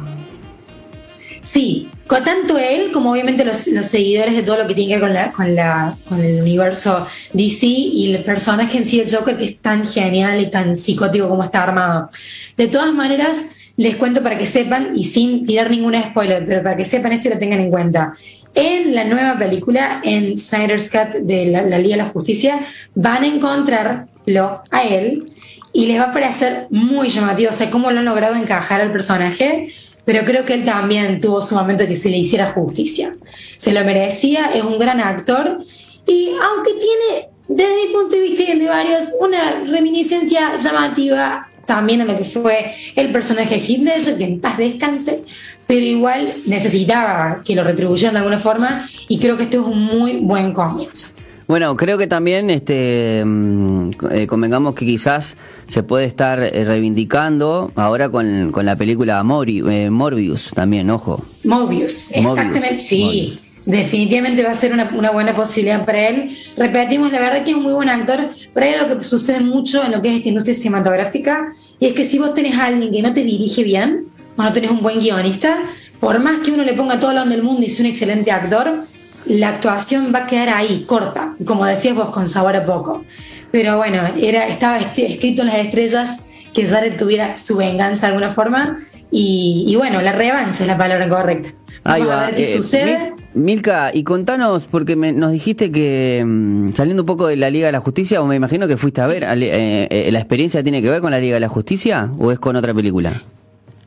Sí, 1.42 1.88
con 2.06 2.24
tanto 2.24 2.58
él 2.58 2.90
como 2.92 3.12
obviamente 3.12 3.44
los, 3.44 3.56
seguidores 3.56 4.34
de 4.34 4.42
todo 4.42 4.58
lo 4.58 4.66
que 4.66 4.74
tiene 4.74 4.94
que 4.94 4.98
ver 4.98 5.08
con, 5.08 5.14
la, 5.14 5.32
con, 5.32 5.54
la, 5.54 5.96
con 6.08 6.20
el 6.20 6.42
universo 6.42 7.06
DC 7.32 7.66
y 7.66 8.14
el 8.14 8.24
personaje 8.24 8.78
en 8.78 8.84
sí 8.84 8.98
del 8.98 9.14
Joker 9.14 9.36
que 9.36 9.44
es 9.44 9.58
tan 9.58 9.86
genial 9.86 10.40
y 10.40 10.50
tan 10.50 10.76
psicótico 10.76 11.28
como 11.28 11.44
está 11.44 11.62
armado. 11.62 12.08
De 12.56 12.66
todas 12.66 12.92
maneras, 12.92 13.50
les 13.76 13.96
cuento 13.96 14.22
para 14.22 14.36
que 14.36 14.46
sepan, 14.46 14.92
y 14.96 15.04
sin 15.04 15.46
tirar 15.46 15.70
ningún 15.70 15.94
spoiler, 15.94 16.44
pero 16.46 16.62
para 16.62 16.76
que 16.76 16.84
sepan 16.84 17.12
esto 17.12 17.28
y 17.28 17.32
lo 17.32 17.38
tengan 17.38 17.60
en 17.60 17.70
cuenta. 17.70 18.14
En 18.54 18.94
la 18.94 19.04
nueva 19.04 19.38
película, 19.38 20.00
en 20.02 20.36
Snyder's 20.36 20.90
Cut 20.90 21.20
de 21.20 21.46
la 21.46 21.78
Liga 21.78 21.96
de 21.96 22.02
la 22.02 22.08
Justicia, 22.10 22.66
van 22.94 23.22
a 23.22 23.26
encontrarlo 23.26 24.62
a 24.70 24.82
él 24.82 25.30
y 25.72 25.86
les 25.86 25.98
va 25.98 26.04
a 26.04 26.12
parecer 26.12 26.66
muy 26.70 27.08
llamativo, 27.08 27.50
o 27.50 27.52
sea, 27.52 27.70
cómo 27.70 27.90
lo 27.90 27.98
han 27.98 28.04
logrado 28.04 28.34
encajar 28.34 28.80
al 28.80 28.92
personaje, 28.92 29.72
pero 30.04 30.24
creo 30.24 30.44
que 30.44 30.54
él 30.54 30.64
también 30.64 31.20
tuvo 31.20 31.42
su 31.42 31.54
momento 31.54 31.86
que 31.86 31.96
se 31.96 32.08
le 32.08 32.16
hiciera 32.16 32.46
justicia. 32.46 33.16
Se 33.56 33.72
lo 33.72 33.84
merecía, 33.84 34.50
es 34.54 34.64
un 34.64 34.78
gran 34.78 35.00
actor 35.00 35.64
y 36.06 36.30
aunque 36.42 36.72
tiene, 36.72 37.28
desde 37.48 37.86
mi 37.86 37.92
punto 37.92 38.16
de 38.16 38.22
vista 38.22 38.42
y 38.44 38.58
de 38.58 38.66
varios, 38.66 39.12
una 39.20 39.64
reminiscencia 39.70 40.56
llamativa 40.56 41.48
también 41.66 42.00
a 42.00 42.06
lo 42.06 42.16
que 42.16 42.24
fue 42.24 42.74
el 42.96 43.12
personaje 43.12 43.62
Hitler, 43.64 44.16
que 44.16 44.24
en 44.24 44.40
paz 44.40 44.56
descanse, 44.56 45.22
pero 45.66 45.84
igual 45.84 46.26
necesitaba 46.46 47.42
que 47.44 47.54
lo 47.54 47.62
retribuyeran 47.62 48.14
de 48.14 48.20
alguna 48.20 48.38
forma 48.38 48.88
y 49.06 49.18
creo 49.18 49.36
que 49.36 49.42
este 49.42 49.58
es 49.58 49.62
un 49.62 49.84
muy 49.84 50.14
buen 50.14 50.54
comienzo. 50.54 51.17
Bueno, 51.48 51.74
creo 51.76 51.96
que 51.96 52.06
también 52.06 52.50
este 52.50 53.24
mm, 53.24 53.90
eh, 54.10 54.26
convengamos 54.26 54.74
que 54.74 54.84
quizás 54.84 55.38
se 55.66 55.82
puede 55.82 56.04
estar 56.04 56.42
eh, 56.42 56.62
reivindicando 56.62 57.72
ahora 57.74 58.10
con, 58.10 58.52
la 58.52 58.76
película 58.76 59.24
eh, 59.46 59.88
Morbius 59.88 60.50
también, 60.54 60.90
ojo. 60.90 61.24
Morbius, 61.44 62.12
exactamente, 62.12 62.76
sí. 62.76 63.40
Definitivamente 63.64 64.42
va 64.42 64.50
a 64.50 64.54
ser 64.54 64.74
una, 64.74 65.10
buena 65.10 65.34
posibilidad 65.34 65.86
para 65.86 66.08
él. 66.08 66.36
Repetimos, 66.54 67.10
la 67.12 67.20
verdad 67.20 67.42
que 67.44 67.52
es 67.52 67.56
un 67.56 67.62
muy 67.62 67.72
buen 67.72 67.88
actor, 67.88 68.28
pero 68.52 68.66
hay 68.66 68.74
algo 68.74 68.98
que 68.98 69.04
sucede 69.04 69.40
mucho 69.40 69.82
en 69.82 69.92
lo 69.92 70.02
que 70.02 70.10
es 70.10 70.16
esta 70.16 70.28
industria 70.28 70.54
cinematográfica, 70.54 71.54
y 71.80 71.86
es 71.86 71.94
que 71.94 72.04
si 72.04 72.18
vos 72.18 72.34
tenés 72.34 72.58
a 72.58 72.66
alguien 72.66 72.92
que 72.92 73.00
no 73.00 73.14
te 73.14 73.24
dirige 73.24 73.64
bien, 73.64 74.08
o 74.36 74.42
no 74.42 74.52
tenés 74.52 74.70
un 74.70 74.82
buen 74.82 74.98
guionista, 74.98 75.56
por 75.98 76.18
más 76.18 76.40
que 76.40 76.50
uno 76.50 76.62
le 76.62 76.74
ponga 76.74 77.00
todo 77.00 77.14
lo 77.14 77.24
del 77.24 77.42
mundo 77.42 77.64
y 77.64 77.70
sea 77.70 77.86
un 77.86 77.90
excelente 77.90 78.30
actor, 78.30 78.84
la 79.28 79.50
actuación 79.50 80.12
va 80.14 80.20
a 80.20 80.26
quedar 80.26 80.48
ahí, 80.48 80.84
corta, 80.86 81.34
como 81.44 81.66
decías 81.66 81.94
vos, 81.94 82.10
con 82.10 82.28
sabor 82.28 82.56
a 82.56 82.64
poco. 82.64 83.04
Pero 83.50 83.76
bueno, 83.76 84.02
era, 84.20 84.46
estaba 84.48 84.78
escrito 84.78 85.42
en 85.42 85.48
las 85.48 85.56
estrellas 85.56 86.28
que 86.52 86.66
Jared 86.66 86.96
tuviera 86.96 87.36
su 87.36 87.56
venganza 87.56 88.06
de 88.06 88.12
alguna 88.12 88.30
forma. 88.30 88.78
Y, 89.10 89.74
bueno, 89.76 90.02
la 90.02 90.12
revancha 90.12 90.64
es 90.64 90.66
la 90.66 90.76
palabra 90.76 91.08
correcta. 91.08 91.50
Vamos 91.84 92.10
a 92.10 92.26
ver 92.26 92.34
qué 92.34 92.42
eh, 92.42 92.56
sucede. 92.56 93.14
Milka, 93.34 93.90
y 93.94 94.02
contanos, 94.02 94.66
porque 94.66 94.96
nos 94.96 95.32
dijiste 95.32 95.70
que 95.70 96.22
mm, 96.26 96.72
saliendo 96.72 97.02
un 97.02 97.06
poco 97.06 97.28
de 97.28 97.36
la 97.36 97.50
Liga 97.50 97.66
de 97.66 97.72
la 97.72 97.80
Justicia, 97.80 98.20
o 98.20 98.26
me 98.26 98.36
imagino 98.36 98.66
que 98.66 98.76
fuiste 98.76 99.00
a 99.00 99.06
ver, 99.06 99.22
eh, 99.24 99.86
eh, 99.90 100.08
¿la 100.10 100.18
experiencia 100.18 100.62
tiene 100.62 100.82
que 100.82 100.90
ver 100.90 101.00
con 101.00 101.10
la 101.10 101.20
Liga 101.20 101.34
de 101.34 101.40
la 101.40 101.48
Justicia 101.48 102.10
o 102.18 102.32
es 102.32 102.38
con 102.38 102.56
otra 102.56 102.74
película? 102.74 103.12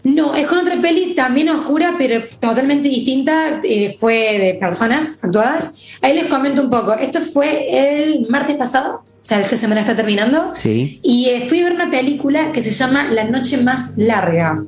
No, 0.04 0.34
es 0.34 0.48
con 0.48 0.60
otra 0.60 0.61
peli 0.82 1.14
también 1.14 1.50
oscura, 1.50 1.96
pero 1.98 2.24
totalmente 2.40 2.90
distinta. 2.90 3.62
Eh, 3.64 3.96
fue 3.98 4.40
de 4.40 4.54
personas 4.56 5.24
actuadas. 5.24 5.76
Ahí 6.02 6.16
les 6.16 6.26
comento 6.26 6.62
un 6.62 6.70
poco. 6.70 6.94
Esto 6.94 7.22
fue 7.22 8.00
el 8.00 8.28
martes 8.28 8.56
pasado, 8.56 9.04
o 9.22 9.24
sea, 9.24 9.40
esta 9.40 9.56
semana 9.56 9.82
está 9.82 9.96
terminando. 9.96 10.54
Sí. 10.58 11.00
Y 11.04 11.30
eh, 11.30 11.46
fui 11.48 11.60
a 11.60 11.66
ver 11.66 11.74
una 11.74 11.92
película 11.92 12.52
que 12.52 12.64
se 12.64 12.72
llama 12.72 13.08
La 13.12 13.24
Noche 13.24 13.58
Más 13.58 13.96
Larga. 13.96 14.64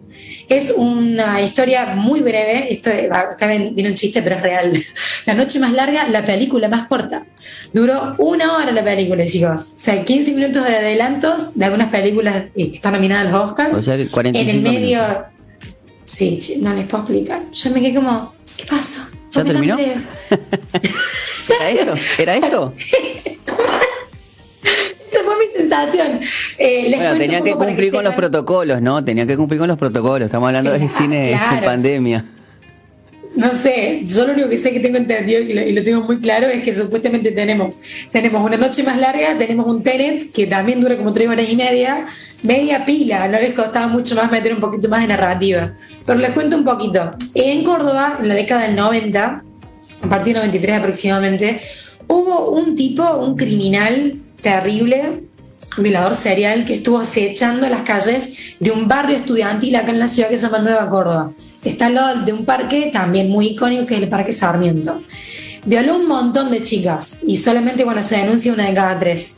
Es 0.48 0.72
una 0.78 1.42
historia 1.42 1.96
muy 1.96 2.20
breve. 2.20 2.72
Esto, 2.72 2.92
acá 3.12 3.48
viene 3.48 3.90
un 3.90 3.96
chiste, 3.96 4.22
pero 4.22 4.36
es 4.36 4.44
real. 4.44 4.74
La 5.26 5.34
Noche 5.34 5.60
Más 5.60 5.74
Larga, 5.74 6.08
la 6.08 6.24
película 6.24 6.68
más 6.68 6.86
corta. 6.86 7.26
Duró 7.74 8.14
una 8.20 8.56
hora 8.58 8.72
la 8.72 8.84
película, 8.84 9.26
chicos. 9.26 9.74
O 9.76 9.80
sea, 9.80 10.06
15 10.06 10.34
minutos 10.34 10.64
de 10.68 10.76
adelantos 10.76 11.58
de 11.58 11.66
algunas 11.66 11.90
películas 11.90 12.44
eh, 12.56 12.70
que 12.70 12.76
están 12.76 12.94
nominadas 12.94 13.26
a 13.26 13.32
los 13.32 13.50
Oscars. 13.50 13.78
O 13.78 13.82
sea, 13.82 13.96
45 13.96 14.38
En 14.38 14.50
el 14.50 14.62
medio. 14.62 15.33
Sí, 16.06 16.58
no 16.62 16.74
les 16.74 16.88
puedo 16.88 17.04
explicar. 17.04 17.50
Yo 17.52 17.72
me 17.72 17.82
quedé 17.82 17.96
como, 17.96 18.34
¿qué 18.58 18.66
pasó? 18.66 19.02
¿Ya 19.32 19.44
terminó? 19.44 19.78
¿Era 19.80 21.70
esto? 21.70 21.96
¿Era 22.18 22.36
esto? 22.36 22.74
Esa 24.64 25.24
fue 25.24 25.36
mi 25.38 25.46
sensación. 25.56 26.20
Eh, 26.58 26.94
bueno, 26.96 27.18
tenía 27.18 27.42
que 27.42 27.56
cumplir 27.56 27.92
con 27.92 28.04
los 28.04 28.14
protocolos, 28.14 28.82
¿no? 28.82 29.04
Tenía 29.04 29.26
que 29.26 29.38
cumplir 29.38 29.60
con 29.60 29.68
los 29.68 29.78
protocolos. 29.78 30.26
Estamos 30.28 30.48
hablando 30.48 30.72
de 30.72 30.88
cine 30.90 31.32
en 31.32 31.64
pandemia. 31.64 32.26
No 33.36 33.52
sé, 33.54 34.02
yo 34.06 34.28
lo 34.28 34.34
único 34.34 34.48
que 34.48 34.60
sé 34.60 34.72
que 34.72 34.80
tengo 34.80 34.98
entendido 34.98 35.42
y 35.42 35.74
lo, 35.74 35.84
tengo 35.84 36.04
muy 36.04 36.20
claro 36.20 36.48
es 36.48 36.64
que 36.64 36.76
supuestamente 36.76 37.32
tenemos, 37.32 37.80
tenemos 38.12 38.46
una 38.46 38.58
noche 38.58 38.84
más 38.84 38.98
larga, 39.00 39.36
tenemos 39.40 39.66
un 39.66 39.82
Tenet 39.82 40.32
que 40.32 40.46
también 40.46 40.80
dura 40.80 40.96
como 40.98 41.14
tres 41.14 41.28
horas 41.28 41.50
y 41.50 41.56
media, 41.56 42.06
media 42.44 42.86
pila, 42.86 43.28
no 43.28 43.40
les 43.40 43.56
costaba 43.56 43.88
mucho 43.88 44.16
más 44.16 44.32
meter 44.32 44.54
un 44.54 44.60
poquito 44.60 44.88
más 44.88 45.02
de 45.02 45.08
narrativa. 45.08 45.74
Pero 46.06 46.20
les 46.20 46.30
cuento 46.32 46.58
un 46.58 46.64
poquito. 46.64 47.12
En 47.34 47.64
Córdoba, 47.64 48.20
en 48.22 48.28
la 48.28 48.36
década 48.36 48.68
del 48.68 48.76
90, 48.76 49.44
a 50.04 50.10
partir 50.10 50.34
del 50.34 50.44
93 50.44 50.78
aproximadamente, 50.78 51.60
hubo 52.08 52.52
un 52.52 52.76
tipo, 52.76 53.18
un 53.18 53.36
criminal 53.36 54.16
terrible, 54.42 55.24
un 55.76 55.84
violador 55.84 56.16
serial, 56.16 56.66
que 56.66 56.76
estuvo 56.76 57.00
acechando 57.00 57.68
las 57.68 57.82
calles 57.82 58.56
de 58.60 58.70
un 58.70 58.88
barrio 58.88 59.18
estudiantil 59.18 59.76
acá 59.76 59.90
en 59.90 60.00
la 60.00 60.08
ciudad 60.08 60.30
que 60.30 60.38
se 60.38 60.46
llama 60.46 60.60
Nueva 60.60 60.88
Córdoba. 60.88 61.34
Está 61.64 61.88
al 61.88 61.96
lado 61.96 62.26
de 62.26 62.34
un 62.34 62.46
parque 62.46 62.90
también 62.92 63.30
muy 63.30 63.48
icónico 63.48 63.86
que 63.86 63.96
es 63.96 64.04
el 64.04 64.10
Parque 64.10 64.34
Sarmiento. 64.34 65.02
Violó 65.66 65.96
un 65.96 66.08
montón 66.08 66.52
de 66.52 66.62
chicas 66.62 67.22
y 67.26 67.38
solamente, 67.38 67.84
bueno, 67.86 68.04
se 68.04 68.18
denuncia 68.18 68.52
una 68.52 68.66
de 68.66 68.74
cada 68.74 68.98
tres. 69.00 69.38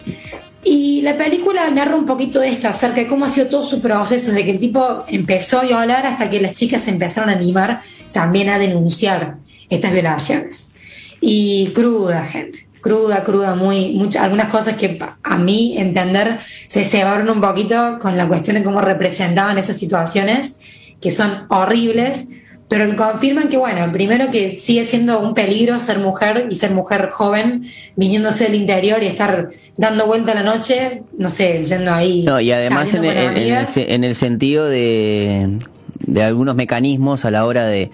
Y 0.63 1.03
la 1.03 1.15
película 1.15 1.69
narra 1.69 1.95
un 1.95 2.05
poquito 2.05 2.39
de 2.39 2.49
esto, 2.49 2.67
acerca 2.67 3.01
de 3.01 3.07
cómo 3.07 3.25
ha 3.25 3.29
sido 3.29 3.47
todo 3.47 3.61
su 3.61 3.81
proceso, 3.81 4.31
desde 4.31 4.45
que 4.45 4.51
el 4.51 4.59
tipo 4.59 5.05
empezó 5.07 5.59
a 5.59 5.63
violar 5.63 6.07
hasta 6.07 6.29
que 6.29 6.41
las 6.41 6.53
chicas 6.53 6.81
se 6.81 6.91
empezaron 6.91 7.29
a 7.29 7.33
animar 7.33 7.81
también 8.11 8.49
a 8.49 8.57
denunciar 8.57 9.35
estas 9.69 9.93
violaciones. 9.93 10.73
Y 11.21 11.67
cruda, 11.75 12.25
gente 12.25 12.65
cruda, 12.85 13.23
cruda, 13.23 13.55
muy, 13.55 13.93
muchas, 13.93 14.21
algunas 14.21 14.47
cosas 14.47 14.75
que 14.75 14.99
a 15.23 15.37
mí 15.39 15.75
entender 15.75 16.39
se 16.67 16.85
cebaron 16.85 17.27
un 17.31 17.41
poquito 17.41 17.97
con 17.99 18.15
la 18.15 18.27
cuestión 18.27 18.57
de 18.57 18.63
cómo 18.63 18.79
representaban 18.79 19.57
esas 19.57 19.77
situaciones, 19.77 20.59
que 21.05 21.11
son 21.11 21.45
horribles, 21.49 22.29
pero 22.67 22.89
que 22.89 22.95
confirman 22.95 23.47
que, 23.47 23.57
bueno, 23.57 23.91
primero 23.93 24.31
que 24.31 24.55
sigue 24.55 24.85
siendo 24.85 25.19
un 25.19 25.35
peligro 25.35 25.79
ser 25.79 25.99
mujer 25.99 26.47
y 26.49 26.55
ser 26.55 26.71
mujer 26.71 27.09
joven, 27.11 27.61
viniéndose 27.95 28.45
del 28.45 28.55
interior 28.55 29.03
y 29.03 29.05
estar 29.05 29.49
dando 29.77 30.07
vuelta 30.07 30.31
a 30.31 30.35
la 30.35 30.41
noche, 30.41 31.03
no 31.15 31.29
sé, 31.29 31.63
yendo 31.63 31.93
ahí. 31.93 32.23
No, 32.23 32.39
y 32.39 32.51
además 32.51 32.91
en 32.95 33.05
en 33.05 34.03
el 34.03 34.15
sentido 34.15 34.65
de 34.65 35.59
de 35.99 36.23
algunos 36.23 36.55
mecanismos 36.55 37.25
a 37.25 37.31
la 37.31 37.45
hora 37.45 37.65
de, 37.65 37.89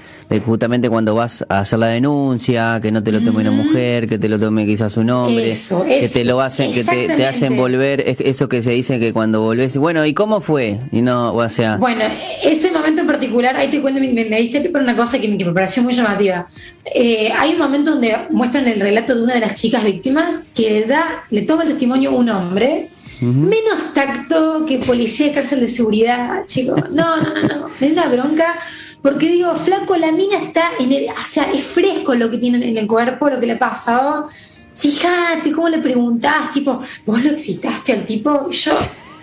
justamente 0.45 0.89
cuando 0.89 1.15
vas 1.15 1.45
a 1.49 1.59
hacer 1.59 1.79
la 1.79 1.87
denuncia, 1.87 2.79
que 2.81 2.91
no 2.91 3.03
te 3.03 3.11
lo 3.11 3.21
tome 3.21 3.41
una 3.41 3.51
mujer, 3.51 4.07
que 4.07 4.17
te 4.17 4.29
lo 4.29 4.39
tome 4.39 4.65
quizás 4.65 4.97
un 4.97 5.09
hombre, 5.09 5.53
que 5.53 6.07
te 6.07 6.23
lo 6.23 6.41
hacen, 6.41 6.73
que 6.73 6.83
te, 6.83 7.25
hacen 7.25 7.55
volver, 7.55 8.03
eso 8.19 8.49
que 8.49 8.61
se 8.61 8.71
dice 8.71 8.99
que 8.99 9.13
cuando 9.13 9.41
volvés, 9.41 9.77
bueno, 9.77 10.05
¿y 10.05 10.13
cómo 10.13 10.41
fue? 10.41 10.79
Y 10.91 11.01
no, 11.01 11.33
o 11.33 11.49
sea. 11.49 11.77
Bueno, 11.77 12.03
ese 12.43 12.71
momento 12.71 13.01
en 13.01 13.07
particular, 13.07 13.55
ahí 13.55 13.69
te 13.69 13.81
cuento, 13.81 13.99
me, 13.99 14.11
me 14.11 14.37
diste 14.41 14.61
por 14.69 14.81
una 14.81 14.95
cosa 14.95 15.19
que, 15.19 15.27
me 15.27 15.53
pareció 15.53 15.83
muy 15.83 15.93
llamativa. 15.93 16.47
Eh, 16.93 17.31
hay 17.37 17.53
un 17.53 17.59
momento 17.59 17.91
donde 17.91 18.15
muestran 18.31 18.67
el 18.67 18.79
relato 18.79 19.15
de 19.15 19.23
una 19.23 19.33
de 19.35 19.41
las 19.41 19.55
chicas 19.55 19.83
víctimas 19.83 20.47
que 20.55 20.85
da, 20.85 21.23
le 21.29 21.43
toma 21.43 21.63
el 21.63 21.69
testimonio 21.69 22.11
un 22.11 22.29
hombre 22.29 22.89
Menos 23.21 23.93
tacto 23.93 24.65
que 24.65 24.79
policía 24.79 25.27
de 25.27 25.33
cárcel 25.33 25.59
de 25.59 25.67
seguridad, 25.67 26.45
chicos. 26.47 26.81
No, 26.91 27.17
no, 27.17 27.33
no, 27.33 27.47
no. 27.47 27.67
Me 27.79 27.91
da 27.91 28.07
bronca. 28.07 28.59
Porque 29.01 29.27
digo, 29.27 29.55
flaco, 29.55 29.95
la 29.97 30.11
mina 30.11 30.37
está 30.37 30.71
en 30.79 30.91
el, 30.91 31.05
o 31.09 31.25
sea, 31.25 31.51
es 31.51 31.63
fresco 31.63 32.13
lo 32.13 32.29
que 32.29 32.37
tiene 32.37 32.69
en 32.69 32.77
el 32.77 32.87
cuerpo, 32.87 33.29
lo 33.29 33.39
que 33.39 33.47
le 33.47 33.53
ha 33.53 33.59
pasado. 33.59 34.27
Fíjate 34.75 35.51
cómo 35.51 35.69
le 35.69 35.79
preguntás, 35.79 36.51
tipo, 36.51 36.81
¿vos 37.05 37.23
lo 37.23 37.31
excitaste 37.31 37.93
al 37.93 38.05
tipo? 38.05 38.49
Yo, 38.49 38.77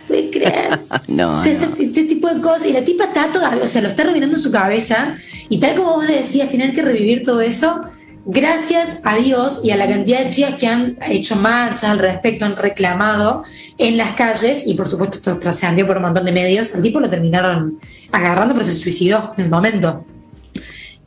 puede 0.07 0.31
creer. 0.31 0.81
no, 1.09 1.37
o 1.37 1.38
sea, 1.38 1.53
Este, 1.53 2.05
tipo 2.05 2.29
de 2.33 2.40
cosas. 2.40 2.66
Y 2.66 2.72
la 2.72 2.85
tipa 2.85 3.05
está 3.05 3.31
toda, 3.31 3.57
o 3.62 3.66
sea, 3.66 3.83
lo 3.83 3.88
está 3.88 4.05
revirando 4.05 4.37
en 4.37 4.42
su 4.42 4.51
cabeza. 4.51 5.16
Y 5.49 5.59
tal 5.59 5.77
como 5.77 5.94
vos 5.94 6.09
decías, 6.09 6.49
tener 6.49 6.72
que 6.72 6.83
revivir 6.83 7.22
todo 7.22 7.40
eso, 7.40 7.83
gracias 8.24 9.00
a 9.04 9.16
Dios 9.16 9.61
y 9.64 9.70
a 9.70 9.76
la 9.76 9.88
cantidad 9.88 10.24
de 10.24 10.28
chicas 10.28 10.54
que 10.54 10.66
han 10.66 10.96
hecho 11.09 11.37
marchas 11.37 11.90
al 11.90 11.98
respecto, 11.98 12.44
han 12.44 12.57
reclamado 12.57 13.44
en 13.78 13.96
las 13.96 14.12
calles, 14.12 14.64
y 14.66 14.74
por 14.74 14.88
supuesto 14.88 15.16
esto 15.16 15.38
trascendió 15.38 15.87
por 15.87 15.96
un 15.96 16.04
montón 16.04 16.24
de 16.24 16.33
medios, 16.33 16.74
al 16.74 16.83
tipo 16.83 17.00
lo 17.00 17.09
terminaron 17.09 17.78
agarrando, 18.12 18.54
pero 18.54 18.66
se 18.66 18.74
suicidó 18.74 19.33
en 19.37 19.44
el 19.44 19.50
momento. 19.50 20.04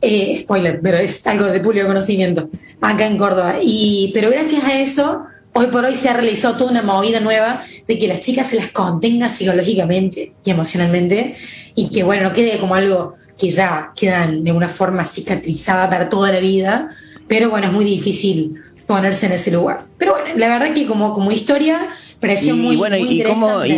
Eh, 0.04 0.36
spoiler, 0.36 0.80
pero 0.82 0.98
es 0.98 1.24
algo 1.28 1.44
de 1.44 1.60
público 1.60 1.86
conocimiento 1.86 2.50
acá 2.80 3.06
en 3.06 3.16
Córdoba. 3.16 3.56
Y, 3.62 4.10
pero 4.12 4.30
gracias 4.30 4.64
a 4.64 4.80
eso, 4.80 5.22
hoy 5.52 5.68
por 5.68 5.84
hoy 5.84 5.94
se 5.94 6.08
ha 6.08 6.14
realizado 6.14 6.56
toda 6.56 6.72
una 6.72 6.82
movida 6.82 7.20
nueva 7.20 7.62
de 7.86 7.98
que 7.98 8.08
las 8.08 8.18
chicas 8.18 8.48
se 8.48 8.56
las 8.56 8.68
contenga 8.68 9.28
psicológicamente 9.28 10.32
y 10.44 10.50
emocionalmente 10.50 11.36
y 11.76 11.88
que, 11.88 12.02
bueno, 12.02 12.24
no 12.24 12.32
quede 12.32 12.58
como 12.58 12.74
algo 12.74 13.14
que 13.38 13.50
ya 13.50 13.92
quedan 13.96 14.44
de 14.44 14.52
una 14.52 14.68
forma 14.68 15.04
cicatrizada 15.04 15.88
para 15.88 16.08
toda 16.08 16.32
la 16.32 16.40
vida, 16.40 16.90
pero 17.32 17.48
bueno, 17.48 17.68
es 17.68 17.72
muy 17.72 17.86
difícil 17.86 18.56
ponerse 18.86 19.24
en 19.24 19.32
ese 19.32 19.50
lugar. 19.50 19.86
Pero 19.96 20.12
bueno, 20.12 20.28
la 20.36 20.48
verdad 20.48 20.74
que 20.74 20.84
como, 20.84 21.14
como 21.14 21.32
historia 21.32 21.88
pareció 22.20 22.54
muy, 22.54 22.76
bueno, 22.76 22.98
y, 22.98 23.24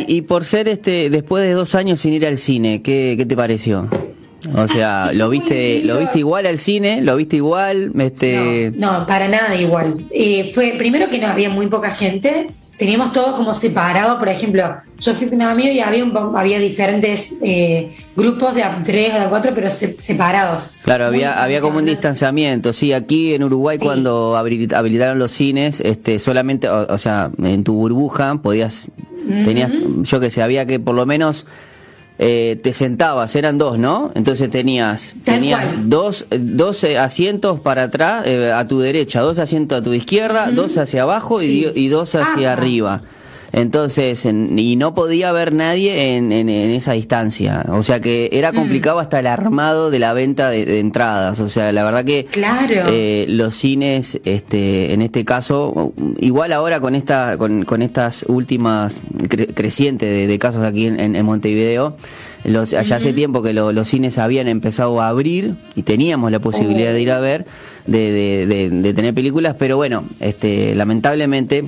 y, 0.09 0.23
por 0.23 0.45
ser 0.45 0.67
este 0.67 1.09
después 1.09 1.45
de 1.45 1.53
dos 1.53 1.77
años 1.77 2.01
sin 2.01 2.15
ir 2.15 2.27
al 2.27 2.37
cine, 2.37 2.83
¿qué, 2.83 3.15
qué 3.17 3.25
te 3.25 3.37
pareció? 3.37 3.89
O 4.57 4.67
sea, 4.67 5.13
¿lo 5.13 5.31
viste, 5.31 5.83
¿lo 5.85 6.01
viste 6.01 6.19
igual 6.19 6.47
al 6.47 6.59
cine? 6.59 7.01
¿Lo 7.01 7.15
viste 7.15 7.37
igual? 7.37 7.93
Este... 7.97 8.73
No, 8.75 9.07
para 9.07 9.29
nada 9.29 9.55
igual. 9.55 10.05
Eh, 10.11 10.51
fue 10.53 10.75
primero 10.77 11.09
que 11.09 11.21
no 11.21 11.29
había 11.29 11.49
muy 11.49 11.69
poca 11.69 11.93
gente 11.93 12.49
teníamos 12.77 13.13
todo 13.13 13.35
como 13.35 13.55
separado, 13.55 14.19
por 14.19 14.29
ejemplo, 14.29 14.77
yo 14.99 15.15
fui 15.15 15.29
con 15.29 15.37
un 15.37 15.43
amigo 15.43 15.71
y 15.71 15.81
había, 15.81 16.05
había 16.37 16.59
diferentes 16.59 17.37
eh, 17.43 17.93
grupos 18.17 18.55
de 18.55 18.65
tres 18.85 19.15
o 19.15 19.21
de 19.21 19.27
cuatro, 19.29 19.53
pero 19.55 19.71
separados. 19.71 20.77
Claro, 20.83 21.07
había, 21.07 21.43
había 21.43 21.61
como 21.61 21.79
un 21.79 21.87
distanciamiento, 21.87 22.73
sí, 22.73 22.93
aquí 22.93 23.35
en 23.35 23.45
Uruguay 23.45 23.79
cuando 23.79 24.37
habilitaron 24.37 25.19
los 25.19 25.33
cines, 25.33 25.81
este, 25.81 26.19
solamente, 26.19 26.69
o, 26.69 26.99
sea, 26.99 27.31
en 27.39 27.65
tu 27.65 27.75
burbuja 27.75 28.37
podías, 28.43 28.91
tenías, 29.45 29.71
yo 30.03 30.21
que 30.21 30.31
sé, 30.31 30.43
había 30.43 30.67
que 30.67 30.81
por 30.81 30.95
lo 30.95 31.07
menos 31.07 31.47
eh, 32.19 32.59
te 32.63 32.73
sentabas, 32.73 33.35
eran 33.35 33.59
dos, 33.59 33.79
¿no? 33.79 34.13
Entonces 34.15 34.49
tenías, 34.49 35.17
tenías 35.25 35.65
dos, 35.85 36.27
dos 36.31 36.85
asientos 36.85 37.59
para 37.59 37.85
atrás, 37.85 38.27
eh, 38.27 38.53
a 38.53 38.69
tu 38.69 38.79
derecha, 38.79 39.21
dos 39.21 39.39
asientos 39.39 39.81
a 39.81 39.83
tu 39.83 39.93
izquierda, 39.93 40.51
dos 40.53 40.79
hacia 40.79 41.03
abajo 41.03 41.43
y, 41.43 41.73
y, 41.75 41.89
dos 41.89 42.15
hacia 42.15 42.53
arriba. 42.53 43.01
Entonces, 43.55 44.25
y 44.27 44.75
no 44.75 44.95
podía 44.95 45.29
haber 45.29 45.53
nadie 45.53 46.17
en, 46.17 46.33
en, 46.33 46.49
esa 46.49 46.95
distancia. 46.95 47.65
O 47.69 47.85
sea 47.85 48.01
que 48.01 48.29
era 48.33 48.51
mm. 48.51 48.57
complicado 48.57 48.99
hasta 48.99 49.21
el 49.21 49.29
armado 49.29 49.91
de 49.91 50.01
la 50.01 50.13
venta 50.13 50.51
de, 50.51 50.81
entradas. 50.81 51.39
O 51.39 51.49
sea, 51.49 51.71
la 51.71 51.85
verdad 51.85 52.05
que 52.05 52.27
eh, 52.35 53.27
los 53.29 53.55
cines, 53.55 54.21
este, 54.25 54.93
en 54.93 55.03
este 55.03 55.25
caso, 55.25 55.93
igual 56.19 56.53
ahora 56.53 56.81
con 56.81 56.97
esta, 56.97 57.39
con, 57.39 57.65
con 57.65 57.83
estas 57.83 58.25
últimas 58.27 59.01
crecientes 59.55 60.27
de, 60.27 60.39
casos 60.41 60.65
aquí 60.65 60.87
en, 60.87 61.25
Montevideo, 61.25 61.97
los, 62.43 62.75
allá 62.75 62.97
hace 62.97 63.13
tiempo 63.13 63.41
que 63.41 63.53
los 63.53 63.89
cines 63.89 64.19
habían 64.19 64.49
empezado 64.49 65.01
a 65.01 65.09
abrir 65.09 65.55
y 65.77 65.83
teníamos 65.83 66.33
la 66.33 66.41
posibilidad 66.41 66.93
de 66.93 67.01
ir 67.01 67.13
a 67.13 67.21
ver, 67.21 67.47
de, 67.87 68.47
de, 68.47 68.69
de 68.71 68.95
tener 68.95 69.15
películas, 69.15 69.55
pero 69.57 69.77
bueno, 69.77 70.03
este, 70.19 70.75
lamentablemente 70.75 71.65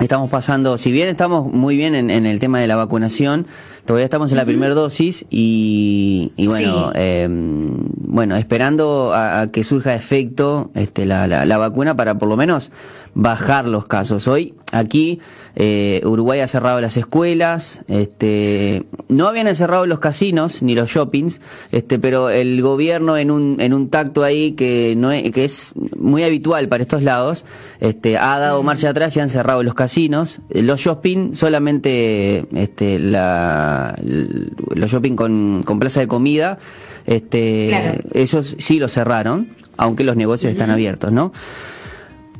Estamos 0.00 0.28
pasando, 0.28 0.76
si 0.76 0.92
bien 0.92 1.08
estamos 1.08 1.50
muy 1.50 1.74
bien 1.74 1.94
en, 1.94 2.10
el 2.10 2.38
tema 2.38 2.60
de 2.60 2.66
la 2.66 2.76
vacunación, 2.76 3.46
todavía 3.86 4.04
estamos 4.04 4.30
en 4.30 4.36
la 4.36 4.44
primera 4.44 4.74
dosis 4.74 5.24
y, 5.30 6.32
bueno, 6.36 6.92
em, 6.94 7.70
bueno, 8.06 8.36
esperando 8.36 9.14
a, 9.14 9.46
que 9.50 9.64
surja 9.64 9.94
efecto 9.94 10.70
este, 10.74 11.06
la, 11.06 11.26
la, 11.26 11.56
vacuna 11.56 11.96
para 11.96 12.18
por 12.18 12.28
lo 12.28 12.36
menos 12.36 12.72
bajar 13.14 13.64
los 13.64 13.86
casos. 13.86 14.28
Hoy 14.28 14.52
aquí 14.70 15.20
eh, 15.54 16.02
Uruguay 16.04 16.40
ha 16.40 16.46
cerrado 16.46 16.78
las 16.82 16.98
escuelas, 16.98 17.80
este, 17.88 18.84
no 19.08 19.28
habían 19.28 19.52
cerrado 19.54 19.86
los 19.86 20.00
casinos 20.00 20.62
ni 20.62 20.74
los 20.74 20.90
shoppings, 20.90 21.40
este, 21.72 21.98
pero 21.98 22.28
el 22.28 22.60
gobierno 22.60 23.16
en 23.16 23.30
un, 23.30 23.56
en 23.60 23.72
un 23.72 23.88
tacto 23.88 24.24
ahí 24.24 24.52
que 24.52 24.94
no 24.94 25.10
es, 25.10 25.30
que 25.30 25.46
es 25.46 25.72
muy 25.98 26.22
habitual 26.22 26.68
para 26.68 26.82
estos 26.82 27.02
lados, 27.02 27.46
este, 27.80 28.18
ha 28.18 28.38
dado 28.38 28.62
marcha 28.62 28.90
atrás 28.90 29.16
y 29.16 29.20
han 29.20 29.30
cerrado 29.30 29.62
los 29.62 29.72
casinos 29.72 29.85
casinos. 29.86 30.40
Los 30.50 30.80
shopping, 30.80 31.32
solamente 31.34 32.44
este, 32.56 32.98
la, 32.98 33.96
los 34.02 34.90
shopping 34.90 35.14
con, 35.14 35.62
con 35.64 35.78
plaza 35.78 36.00
de 36.00 36.08
comida, 36.08 36.58
este, 37.06 38.02
ellos 38.12 38.56
sí 38.58 38.80
lo 38.80 38.88
cerraron, 38.88 39.48
aunque 39.76 40.02
los 40.02 40.16
negocios 40.16 40.50
están 40.50 40.70
abiertos, 40.70 41.12
¿no? 41.12 41.32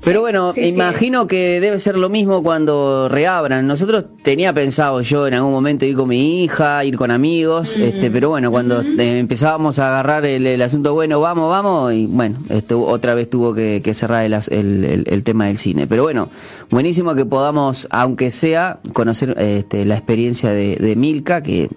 Pero 0.04 0.20
bueno, 0.20 0.52
imagino 0.56 1.26
que 1.26 1.60
debe 1.60 1.78
ser 1.78 1.96
lo 1.96 2.08
mismo 2.08 2.42
cuando 2.42 3.08
reabran. 3.08 3.66
Nosotros 3.66 4.04
tenía 4.22 4.52
pensado 4.52 5.00
yo 5.00 5.26
en 5.26 5.34
algún 5.34 5.52
momento 5.52 5.84
ir 5.84 5.96
con 5.96 6.08
mi 6.08 6.44
hija, 6.44 6.84
ir 6.84 6.96
con 6.96 7.10
amigos, 7.10 7.76
este, 7.76 8.10
pero 8.10 8.28
bueno, 8.30 8.50
cuando 8.50 8.80
empezábamos 8.80 9.78
a 9.78 9.88
agarrar 9.88 10.26
el, 10.26 10.62
asunto, 10.62 10.94
bueno, 10.94 11.20
vamos, 11.20 11.50
vamos, 11.50 11.92
y 11.92 12.06
bueno, 12.06 12.38
esto 12.48 12.80
otra 12.82 13.14
vez 13.14 13.30
tuvo 13.30 13.54
que, 13.54 13.82
cerrar 13.94 14.24
el, 14.24 15.22
tema 15.24 15.46
del 15.46 15.58
cine. 15.58 15.86
Pero 15.86 16.02
bueno, 16.02 16.28
buenísimo 16.70 17.14
que 17.14 17.24
podamos, 17.24 17.86
aunque 17.90 18.30
sea, 18.30 18.78
conocer 18.92 19.34
este, 19.38 19.84
la 19.84 19.96
experiencia 19.96 20.50
de, 20.50 20.76
de 20.76 20.96
Milka, 20.96 21.42
que 21.42 21.68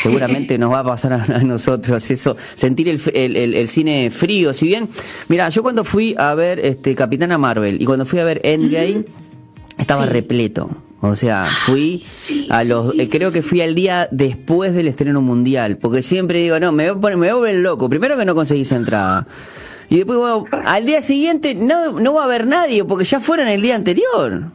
seguramente 0.00 0.58
nos 0.58 0.72
va 0.72 0.80
a 0.80 0.84
pasar 0.84 1.12
a, 1.12 1.38
nosotros 1.42 2.10
eso, 2.10 2.36
sentir 2.54 2.88
el, 2.88 3.36
el, 3.36 3.68
cine 3.68 4.10
frío. 4.10 4.52
Si 4.54 4.66
bien, 4.66 4.88
mira, 5.28 5.48
yo 5.48 5.62
cuando 5.62 5.84
fui 5.84 6.14
a 6.18 6.34
ver 6.34 6.58
este 6.60 6.94
Capitana 6.94 7.38
Marvel 7.38 7.80
y 7.80 7.84
cuando 7.84 8.06
fui 8.06 8.18
a 8.18 8.24
ver 8.24 8.40
Endgame, 8.44 9.04
estaba 9.78 10.06
repleto. 10.06 10.70
O 11.00 11.14
sea, 11.14 11.44
fui 11.44 12.02
a 12.50 12.64
los. 12.64 12.98
Eh, 12.98 13.08
creo 13.08 13.30
que 13.30 13.42
fui 13.42 13.60
al 13.60 13.74
día 13.74 14.08
después 14.10 14.74
del 14.74 14.88
estreno 14.88 15.22
mundial. 15.22 15.78
Porque 15.78 16.02
siempre 16.02 16.40
digo, 16.40 16.58
no, 16.58 16.72
me 16.72 16.90
voy 16.90 17.12
a, 17.12 17.16
me 17.16 17.32
voy 17.32 17.50
a 17.50 17.52
loco. 17.54 17.88
Primero 17.88 18.16
que 18.16 18.24
no 18.24 18.34
conseguís 18.34 18.72
entrada. 18.72 19.26
Y 19.90 19.96
después, 19.98 20.18
bueno, 20.18 20.44
al 20.64 20.84
día 20.84 21.00
siguiente 21.00 21.54
no, 21.54 22.00
no 22.00 22.14
va 22.14 22.22
a 22.22 22.24
haber 22.24 22.46
nadie 22.46 22.84
porque 22.84 23.04
ya 23.04 23.20
fueron 23.20 23.46
el 23.48 23.62
día 23.62 23.76
anterior. 23.76 24.50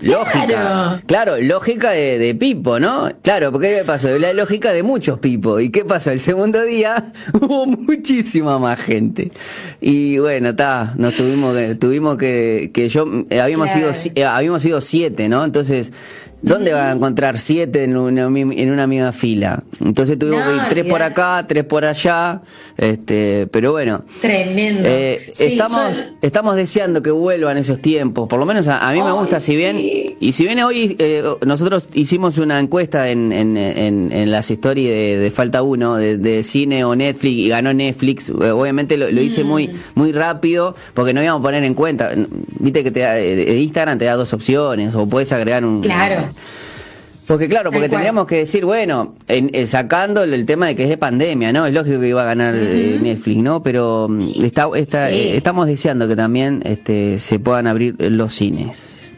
Lógica. 0.00 1.02
Claro, 1.06 1.38
lógica 1.40 1.90
de, 1.90 2.34
Pipo, 2.38 2.78
¿no? 2.78 3.10
Claro, 3.22 3.50
porque 3.50 3.76
¿qué 3.78 3.84
pasó? 3.84 4.16
La 4.18 4.32
lógica 4.32 4.72
de 4.72 4.82
muchos 4.82 5.18
Pipo. 5.18 5.58
¿Y 5.58 5.70
qué 5.70 5.84
pasó? 5.84 6.10
El 6.10 6.20
segundo 6.20 6.62
día 6.64 7.12
hubo 7.32 7.66
muchísima 7.66 8.58
más 8.58 8.80
gente. 8.80 9.32
Y 9.80 10.18
bueno, 10.18 10.50
está, 10.50 10.94
nos 10.96 11.16
tuvimos 11.16 11.56
que, 11.56 11.74
tuvimos 11.74 12.16
que, 12.16 12.70
que 12.72 12.88
yo, 12.88 13.06
eh, 13.30 13.40
habíamos 13.40 13.70
sido, 13.70 13.90
eh, 14.14 14.24
habíamos 14.24 14.62
sido 14.62 14.80
siete, 14.80 15.28
¿no? 15.28 15.44
Entonces, 15.44 15.92
¿Dónde 16.40 16.72
va 16.72 16.90
a 16.90 16.92
encontrar 16.92 17.36
siete 17.36 17.82
en 17.82 17.96
una, 17.96 18.22
en 18.22 18.70
una 18.70 18.86
misma 18.86 19.10
fila? 19.10 19.64
Entonces 19.84 20.16
tuvimos 20.18 20.44
que 20.44 20.54
ir 20.54 20.62
tres 20.68 20.86
por 20.86 21.02
acá, 21.02 21.44
tres 21.48 21.64
por 21.64 21.84
allá, 21.84 22.42
este, 22.76 23.48
pero 23.50 23.72
bueno. 23.72 24.04
Tremendo. 24.20 24.82
Eh, 24.84 25.32
estamos, 25.36 26.06
estamos 26.22 26.54
deseando 26.54 27.02
que 27.02 27.10
vuelvan 27.10 27.58
esos 27.58 27.80
tiempos, 27.80 28.28
por 28.28 28.38
lo 28.38 28.46
menos 28.46 28.68
a, 28.68 28.92
mí 28.92 29.02
me 29.02 29.10
gusta, 29.10 29.40
si 29.40 29.56
bien, 29.56 29.78
y 29.78 30.32
si 30.32 30.44
bien 30.44 30.60
hoy 30.60 30.94
eh, 31.00 31.24
nosotros 31.44 31.88
hicimos 31.94 32.38
una 32.38 32.60
encuesta 32.60 33.10
en, 33.10 33.32
en, 33.32 33.56
en, 33.56 34.30
las 34.30 34.50
stories 34.50 34.88
de, 34.88 35.32
Falta 35.34 35.62
Uno, 35.62 35.96
de, 35.96 36.42
cine 36.44 36.84
o 36.84 36.94
Netflix, 36.94 37.34
y 37.34 37.48
ganó 37.48 37.74
Netflix, 37.74 38.30
eh, 38.30 38.50
obviamente 38.50 38.96
lo, 38.96 39.08
hice 39.20 39.42
muy, 39.42 39.68
mm. 39.68 39.72
muy 39.96 40.12
rápido, 40.12 40.76
porque 40.94 41.12
no 41.12 41.22
íbamos 41.22 41.40
a 41.40 41.42
poner 41.42 41.64
en 41.64 41.74
cuenta, 41.74 42.12
viste 42.60 42.84
que 42.84 42.92
te 42.92 43.58
Instagram 43.58 43.98
te 43.98 44.04
da 44.04 44.14
dos 44.14 44.32
opciones, 44.32 44.94
o 44.94 45.08
puedes 45.08 45.32
agregar 45.32 45.64
un... 45.64 45.80
Claro 45.80 46.27
porque 47.28 47.46
claro, 47.46 47.70
porque 47.70 47.90
tendríamos 47.90 48.26
que 48.26 48.36
decir, 48.36 48.64
bueno, 48.64 49.14
en, 49.28 49.50
eh, 49.52 49.66
sacando 49.66 50.22
el 50.22 50.46
tema 50.46 50.66
de 50.66 50.74
que 50.74 50.84
es 50.84 50.88
de 50.88 50.96
pandemia, 50.96 51.52
¿no? 51.52 51.66
Es 51.66 51.74
lógico 51.74 52.00
que 52.00 52.08
iba 52.08 52.22
a 52.22 52.24
ganar 52.24 52.54
eh, 52.56 52.98
Netflix, 53.02 53.42
¿no? 53.42 53.62
Pero 53.62 54.06
mm, 54.08 54.42
está, 54.42 54.66
está, 54.74 55.10
eh, 55.10 55.36
estamos 55.36 55.66
deseando 55.66 56.08
que 56.08 56.16
también 56.16 56.62
este, 56.64 57.18
se 57.18 57.38
puedan 57.38 57.66
abrir 57.66 57.96
los 57.98 58.32
cines. 58.34 59.10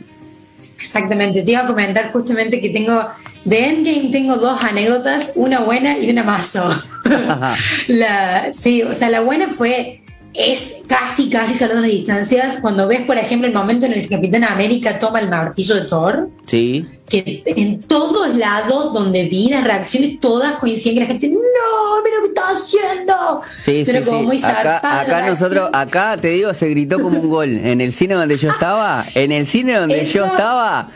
Exactamente, 0.76 1.42
te 1.42 1.52
iba 1.52 1.60
a 1.60 1.66
comentar 1.68 2.10
justamente 2.10 2.60
que 2.60 2.70
tengo, 2.70 3.06
de 3.44 3.68
Endgame 3.68 4.08
tengo 4.10 4.36
dos 4.36 4.60
anécdotas, 4.64 5.32
una 5.36 5.60
buena 5.60 5.96
y 5.96 6.10
una 6.10 6.24
mazo. 6.24 6.68
la, 7.86 8.52
sí, 8.52 8.82
o 8.82 8.92
sea, 8.92 9.08
la 9.08 9.20
buena 9.20 9.48
fue 9.48 9.99
es 10.34 10.76
casi, 10.86 11.28
casi 11.28 11.54
saltando 11.54 11.82
las 11.82 11.90
distancias. 11.90 12.58
Cuando 12.60 12.86
ves, 12.86 13.02
por 13.02 13.18
ejemplo, 13.18 13.48
el 13.48 13.54
momento 13.54 13.86
en 13.86 13.92
el 13.92 14.02
que 14.02 14.14
Capitán 14.14 14.44
América 14.44 14.98
toma 14.98 15.20
el 15.20 15.28
martillo 15.28 15.74
de 15.74 15.82
Thor. 15.82 16.28
Sí. 16.46 16.86
Que 17.08 17.42
en 17.44 17.82
todos 17.82 18.36
lados 18.36 18.92
donde 18.92 19.24
vi 19.24 19.48
las 19.48 19.64
reacciones, 19.64 20.20
todas 20.20 20.54
coinciden 20.58 20.94
que 20.94 21.00
la 21.00 21.06
gente, 21.06 21.28
no, 21.28 22.02
mira 22.04 22.16
lo 22.16 22.22
que 22.22 22.28
está 22.28 22.50
haciendo. 22.50 23.40
Sí, 23.56 23.82
Pero 23.84 23.98
sí, 23.98 24.04
como 24.04 24.22
muy 24.22 24.38
acá, 24.38 25.00
acá 25.00 25.26
nosotros, 25.26 25.70
acá 25.72 26.16
te 26.16 26.28
digo, 26.28 26.54
se 26.54 26.68
gritó 26.68 27.00
como 27.00 27.18
un 27.18 27.28
gol. 27.28 27.48
En 27.48 27.80
el 27.80 27.92
cine 27.92 28.14
donde 28.14 28.36
yo 28.36 28.50
estaba, 28.50 29.04
en 29.14 29.32
el 29.32 29.46
cine 29.46 29.74
donde 29.76 30.04
yo 30.06 30.24
estaba. 30.26 30.90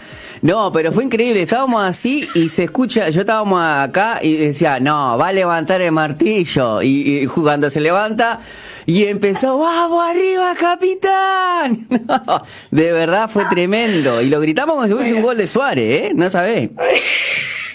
No, 0.45 0.71
pero 0.71 0.93
fue 0.93 1.05
increíble. 1.05 1.41
Estábamos 1.41 1.83
así 1.83 2.29
y 2.35 2.51
se 2.51 2.65
escucha. 2.65 3.09
Yo 3.09 3.21
estábamos 3.21 3.63
acá 3.63 4.19
y 4.23 4.37
decía, 4.37 4.79
no, 4.79 5.17
va 5.17 5.29
a 5.29 5.33
levantar 5.33 5.81
el 5.81 5.91
martillo. 5.91 6.83
Y, 6.83 7.21
y 7.23 7.27
cuando 7.27 7.71
se 7.71 7.81
levanta, 7.81 8.41
y 8.85 9.05
empezó, 9.05 9.57
¡vamos 9.57 10.05
arriba, 10.07 10.55
capitán! 10.55 11.89
de 12.71 12.93
verdad 12.93 13.31
fue 13.31 13.47
tremendo. 13.47 14.21
Y 14.21 14.29
lo 14.29 14.39
gritamos 14.39 14.75
como 14.75 14.87
si 14.87 14.93
fuese 14.93 15.15
un 15.15 15.23
gol 15.23 15.39
de 15.39 15.47
Suárez, 15.47 16.03
¿eh? 16.03 16.13
No 16.15 16.29
sabés. 16.29 16.69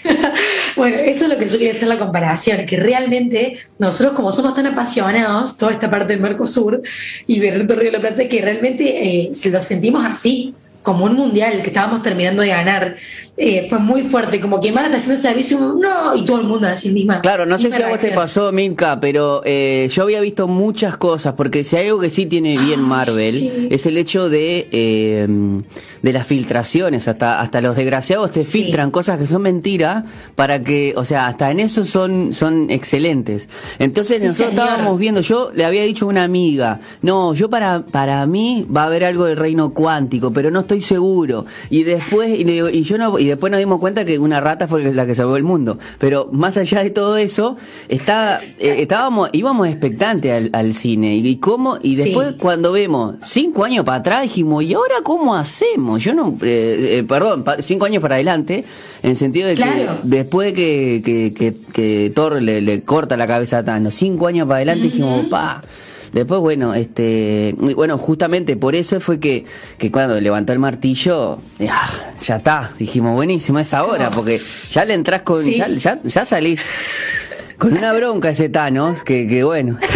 bueno, 0.76 0.96
eso 0.98 1.24
es 1.24 1.28
lo 1.28 1.38
que 1.38 1.48
yo 1.48 1.58
quería 1.58 1.72
hacer 1.72 1.88
la 1.88 1.98
comparación, 1.98 2.64
que 2.66 2.76
realmente 2.76 3.58
nosotros 3.80 4.14
como 4.14 4.30
somos 4.30 4.54
tan 4.54 4.68
apasionados, 4.68 5.58
toda 5.58 5.72
esta 5.72 5.90
parte 5.90 6.12
del 6.12 6.22
Mercosur 6.22 6.80
y 7.26 7.40
Berrito 7.40 7.74
Río 7.74 7.90
de 7.90 7.98
la 7.98 8.00
Plata, 8.00 8.28
que 8.28 8.40
realmente 8.40 8.84
eh, 8.84 9.32
se 9.34 9.50
lo 9.50 9.60
sentimos 9.60 10.04
así 10.06 10.54
como 10.82 11.04
un 11.04 11.14
mundial 11.14 11.62
que 11.62 11.68
estábamos 11.68 12.02
terminando 12.02 12.42
de 12.42 12.48
ganar. 12.48 12.96
Eh, 13.42 13.66
fue 13.70 13.78
muy 13.78 14.02
fuerte, 14.02 14.38
como 14.38 14.60
que 14.60 14.70
van 14.70 14.84
a 14.84 14.88
estación 14.88 15.16
de 15.16 15.22
servicio, 15.22 15.58
no, 15.58 16.14
y 16.14 16.26
todo 16.26 16.42
el 16.42 16.46
mundo 16.46 16.68
así 16.68 16.90
misma. 16.90 17.22
Claro, 17.22 17.46
no 17.46 17.56
sé 17.56 17.72
si 17.72 17.80
a 17.80 17.88
vos 17.88 17.98
te 17.98 18.10
pasó, 18.10 18.52
Milka, 18.52 19.00
pero 19.00 19.40
eh, 19.46 19.88
yo 19.90 20.02
había 20.02 20.20
visto 20.20 20.46
muchas 20.46 20.98
cosas, 20.98 21.32
porque 21.32 21.64
si 21.64 21.76
hay 21.76 21.86
algo 21.86 22.00
que 22.00 22.10
sí 22.10 22.26
tiene 22.26 22.58
bien 22.58 22.82
Marvel, 22.82 23.68
es 23.70 23.86
el 23.86 23.96
hecho 23.96 24.28
de, 24.28 24.68
eh, 24.72 25.26
de 26.02 26.12
las 26.12 26.26
filtraciones, 26.26 27.08
hasta, 27.08 27.40
hasta 27.40 27.62
los 27.62 27.76
desgraciados 27.76 28.30
te 28.30 28.44
filtran 28.44 28.90
cosas 28.90 29.18
que 29.18 29.26
son 29.26 29.40
mentiras 29.40 30.04
para 30.34 30.62
que, 30.62 30.92
o 30.98 31.06
sea, 31.06 31.26
hasta 31.26 31.50
en 31.50 31.60
eso 31.60 31.86
son, 31.86 32.34
son 32.34 32.68
excelentes. 32.68 33.48
Entonces 33.78 34.22
nosotros 34.22 34.50
estábamos 34.50 34.98
viendo, 34.98 35.22
yo 35.22 35.50
le 35.54 35.64
había 35.64 35.84
dicho 35.84 36.04
a 36.04 36.08
una 36.08 36.24
amiga, 36.24 36.80
no, 37.00 37.32
yo 37.32 37.48
para, 37.48 37.86
para 37.86 38.26
mí 38.26 38.66
va 38.74 38.82
a 38.82 38.86
haber 38.86 39.02
algo 39.02 39.24
del 39.24 39.38
reino 39.38 39.72
cuántico, 39.72 40.30
pero 40.30 40.50
no 40.50 40.60
estoy 40.60 40.82
seguro. 40.82 41.46
Y 41.70 41.84
después, 41.84 42.38
y, 42.38 42.42
y 42.42 42.82
yo 42.82 42.98
no, 42.98 43.18
y 43.18 43.29
después 43.30 43.50
nos 43.50 43.58
dimos 43.58 43.80
cuenta 43.80 44.04
que 44.04 44.18
una 44.18 44.40
rata 44.40 44.68
fue 44.68 44.92
la 44.92 45.06
que 45.06 45.14
salvó 45.14 45.36
el 45.36 45.42
mundo. 45.42 45.78
Pero 45.98 46.28
más 46.32 46.56
allá 46.56 46.82
de 46.82 46.90
todo 46.90 47.16
eso, 47.16 47.56
está, 47.88 48.40
eh, 48.58 48.76
estábamos, 48.78 49.30
íbamos 49.32 49.68
expectantes 49.68 50.50
al, 50.52 50.74
cine. 50.74 51.16
Y, 51.16 51.36
cómo, 51.36 51.78
y 51.82 51.96
después 51.96 52.34
cuando 52.38 52.72
vemos 52.72 53.16
cinco 53.22 53.64
años 53.64 53.84
para 53.84 53.98
atrás, 53.98 54.22
dijimos, 54.22 54.64
¿y 54.64 54.74
ahora 54.74 54.96
cómo 55.02 55.34
hacemos? 55.34 56.02
Yo 56.02 56.14
no, 56.14 56.36
eh, 56.42 56.98
eh, 56.98 57.04
perdón, 57.06 57.44
cinco 57.60 57.86
años 57.86 58.02
para 58.02 58.16
adelante, 58.16 58.64
en 59.02 59.16
sentido 59.16 59.48
de 59.48 59.54
que 59.54 59.88
después 60.02 60.52
que, 60.52 61.02
que, 61.04 61.54
que, 61.72 62.12
Thor 62.14 62.40
le, 62.40 62.82
corta 62.84 63.16
la 63.16 63.26
cabeza 63.26 63.58
a 63.58 63.64
Thanos, 63.64 63.94
cinco 63.94 64.26
años 64.26 64.46
para 64.46 64.56
adelante, 64.56 64.84
dijimos, 64.84 65.26
pa 65.30 65.62
Después, 66.12 66.40
bueno, 66.40 66.74
este, 66.74 67.54
bueno, 67.56 67.96
justamente 67.98 68.56
por 68.56 68.74
eso 68.74 69.00
fue 69.00 69.20
que, 69.20 69.44
que 69.78 69.92
cuando 69.92 70.20
levantó 70.20 70.52
el 70.52 70.58
martillo, 70.58 71.38
ah, 71.68 71.90
ya, 72.20 72.36
está, 72.36 72.72
dijimos, 72.78 73.14
buenísimo, 73.14 73.58
es 73.58 73.72
ahora, 73.74 74.10
porque 74.10 74.40
ya 74.70 74.84
le 74.84 74.94
entras 74.94 75.22
con, 75.22 75.44
ya, 75.44 75.68
ya, 76.02 76.24
salís. 76.24 76.68
Con 77.58 77.76
una 77.76 77.92
bronca 77.92 78.30
ese 78.30 78.48
Thanos, 78.48 79.04
que, 79.04 79.28
que 79.28 79.44
bueno. 79.44 79.78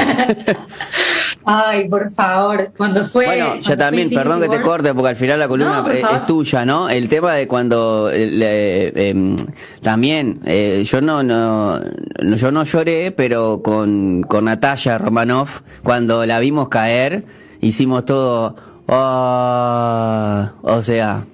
Ay, 1.47 1.89
por 1.89 2.11
favor, 2.11 2.73
cuando 2.77 3.05
fue. 3.05 3.27
Bueno, 3.27 3.57
ya 3.61 3.77
también, 3.77 4.09
perdón 4.09 4.41
que 4.41 4.49
te 4.49 4.63
corte, 4.63 4.95
porque 4.95 5.11
al 5.11 5.17
final 5.17 5.39
la 5.39 5.49
columna 5.49 5.85
es, 5.93 6.27
tuya, 6.27 6.65
¿no? 6.65 6.89
El 6.89 7.09
tema 7.09 7.35
de 7.35 7.47
cuando 7.47 8.11
eh, 8.13 8.93
em, 8.95 9.37
también 9.83 10.41
eh, 10.47 10.83
yo 10.87 11.03
no, 11.03 11.23
no, 11.23 11.81
yo 12.19 12.51
no 12.51 12.65
lloré, 12.65 13.13
pero 13.13 13.61
con, 13.63 14.23
con 14.23 14.47
Natalia 14.47 14.97
Romanoff, 14.97 15.61
cuando 15.83 16.25
la 16.25 16.39
vimos 16.41 16.69
caer, 16.69 17.25
hicimos 17.61 18.07
todo. 18.07 18.57
Oh, 18.87 20.49
o 20.63 20.83
sea, 20.83 21.25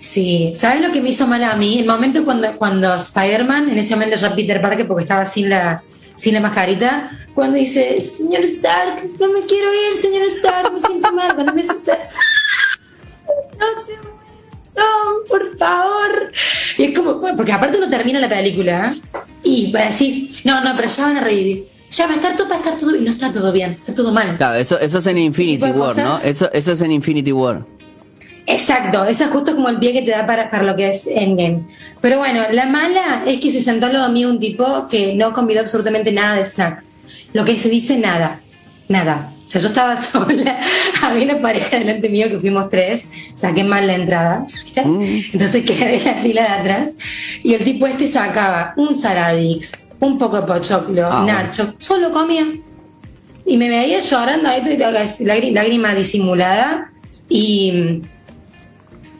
Sí, 0.00 0.52
¿sabes 0.54 0.80
lo 0.80 0.90
que 0.92 1.02
me 1.02 1.10
hizo 1.10 1.26
mal 1.26 1.44
a 1.44 1.56
mí? 1.56 1.78
El 1.78 1.86
momento 1.86 2.24
cuando, 2.24 2.56
cuando 2.56 2.94
Spider-Man, 2.94 3.68
en 3.68 3.78
ese 3.78 3.94
momento 3.94 4.16
ya 4.16 4.34
Peter 4.34 4.58
Parker, 4.62 4.88
porque 4.88 5.02
estaba 5.02 5.26
sin 5.26 5.50
la, 5.50 5.82
sin 6.20 6.34
la 6.34 6.40
mascarita, 6.40 7.10
cuando 7.34 7.56
dice, 7.56 7.98
señor 8.02 8.42
Stark, 8.42 9.02
no 9.18 9.32
me 9.32 9.40
quiero 9.46 9.68
ir, 9.72 9.96
señor 9.96 10.22
Stark, 10.24 10.70
me 10.70 10.78
siento 10.78 11.10
mal, 11.14 11.34
cuando 11.34 11.54
me 11.54 11.62
dice, 11.62 11.72
no 13.58 13.84
te 13.86 13.94
no, 14.76 15.26
por 15.26 15.56
favor. 15.56 16.32
Y 16.76 16.84
es 16.84 16.98
como, 16.98 17.18
porque 17.34 17.52
aparte 17.52 17.78
uno 17.78 17.88
termina 17.88 18.18
la 18.18 18.28
película 18.28 18.92
y 19.42 19.72
decís, 19.72 20.44
no, 20.44 20.62
no, 20.62 20.76
pero 20.76 20.88
ya 20.88 21.04
van 21.04 21.16
a 21.16 21.20
revivir. 21.22 21.68
Ya 21.90 22.06
va 22.06 22.12
a 22.12 22.16
estar 22.16 22.36
todo, 22.36 22.48
va 22.48 22.56
a 22.56 22.58
estar 22.58 22.76
todo 22.76 22.92
bien. 22.92 23.04
No 23.04 23.10
está 23.10 23.32
todo 23.32 23.50
bien, 23.50 23.72
está 23.72 23.94
todo 23.94 24.12
mal. 24.12 24.36
Claro, 24.36 24.56
eso, 24.56 24.78
eso 24.78 24.98
es 24.98 25.06
en 25.06 25.18
Infinity 25.18 25.70
War, 25.70 25.96
¿no? 25.96 26.18
Eso, 26.18 26.52
eso 26.52 26.72
es 26.72 26.80
en 26.82 26.92
Infinity 26.92 27.32
War. 27.32 27.64
Exacto, 28.50 29.04
esa 29.04 29.24
es 29.24 29.30
justo 29.30 29.54
como 29.54 29.68
el 29.68 29.78
pie 29.78 29.92
que 29.92 30.02
te 30.02 30.10
da 30.10 30.26
para, 30.26 30.50
para 30.50 30.64
lo 30.64 30.74
que 30.74 30.88
es 30.88 31.06
Endgame. 31.06 31.62
Pero 32.00 32.18
bueno, 32.18 32.42
la 32.50 32.66
mala 32.66 33.22
es 33.26 33.38
que 33.38 33.50
se 33.50 33.62
sentó 33.62 33.86
al 33.86 33.92
lado 33.92 34.10
mío 34.10 34.28
un 34.28 34.38
tipo 34.38 34.88
que 34.88 35.14
no 35.14 35.32
convidó 35.32 35.60
absolutamente 35.60 36.10
nada 36.12 36.36
de 36.36 36.44
snack. 36.44 36.82
Lo 37.32 37.44
que 37.44 37.58
se 37.58 37.68
dice 37.68 37.96
nada, 37.96 38.40
nada. 38.88 39.32
O 39.46 39.48
sea, 39.48 39.60
yo 39.60 39.68
estaba 39.68 39.96
sola, 39.96 40.60
había 41.02 41.24
una 41.24 41.38
pareja 41.38 41.78
delante 41.78 42.08
mío 42.08 42.28
que 42.28 42.38
fuimos 42.38 42.68
tres, 42.68 43.06
saqué 43.34 43.64
mal 43.64 43.86
la 43.86 43.94
entrada, 43.94 44.46
mm. 44.84 45.02
entonces 45.32 45.64
quedé 45.64 45.96
en 45.96 46.04
la 46.04 46.14
fila 46.22 46.42
de 46.42 46.48
atrás, 46.48 46.94
y 47.42 47.54
el 47.54 47.64
tipo 47.64 47.86
este 47.86 48.06
sacaba 48.06 48.74
un 48.76 48.94
Saradix, 48.94 49.88
un 50.00 50.18
poco 50.18 50.40
de 50.40 50.46
pochoclo, 50.46 51.08
ah, 51.10 51.24
nacho, 51.26 51.74
solo 51.78 52.12
comía. 52.12 52.46
Y 53.44 53.56
me 53.56 53.68
veía 53.68 53.98
llorando, 53.98 54.48
lágrima 55.52 55.94
disimulada, 55.94 56.92
y 57.28 58.02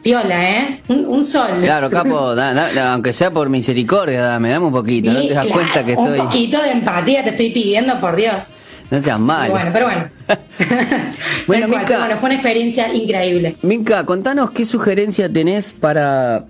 Piola, 0.01 0.49
¿eh? 0.49 0.81
Un, 0.87 1.23
sol. 1.23 1.61
Claro, 1.61 1.89
capo, 1.89 2.33
aunque 2.91 3.13
sea 3.13 3.31
por 3.31 3.49
misericordia, 3.49 4.21
dame, 4.21 4.49
dame 4.49 4.65
un 4.65 4.71
poquito, 4.71 5.11
no 5.11 5.21
te 5.21 5.33
das 5.33 5.45
cuenta 5.47 5.85
que 5.85 5.91
estoy. 5.91 6.19
Un 6.19 6.25
poquito 6.25 6.61
de 6.61 6.71
empatía 6.71 7.23
te 7.23 7.29
estoy 7.31 7.51
pidiendo, 7.51 7.99
por 7.99 8.15
Dios. 8.15 8.55
No 8.89 8.99
seas 8.99 9.19
mal. 9.19 9.51
Bueno, 9.51 9.69
pero 9.71 9.85
bueno. 9.85 10.05
bueno, 11.47 11.67
bueno, 11.67 12.17
fue 12.17 12.29
una 12.29 12.33
experiencia 12.33 12.93
increíble. 12.93 13.55
Minka, 13.61 14.05
contanos 14.05 14.51
qué 14.51 14.65
sugerencia 14.65 15.31
tenés 15.31 15.71
para, 15.73 16.45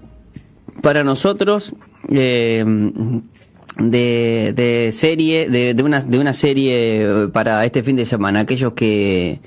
para 0.82 1.04
nosotros 1.04 1.74
eh, 2.10 2.64
de, 3.78 4.54
de, 4.56 4.90
serie, 4.92 5.50
de, 5.50 5.74
de, 5.74 5.84
una, 5.84 6.02
de 6.02 6.20
una 6.20 6.34
serie 6.34 7.28
para 7.34 7.66
este 7.66 7.84
fin 7.84 7.96
de 7.96 8.06
semana. 8.06 8.42
Aquellos 8.42 8.74
que 8.74 9.40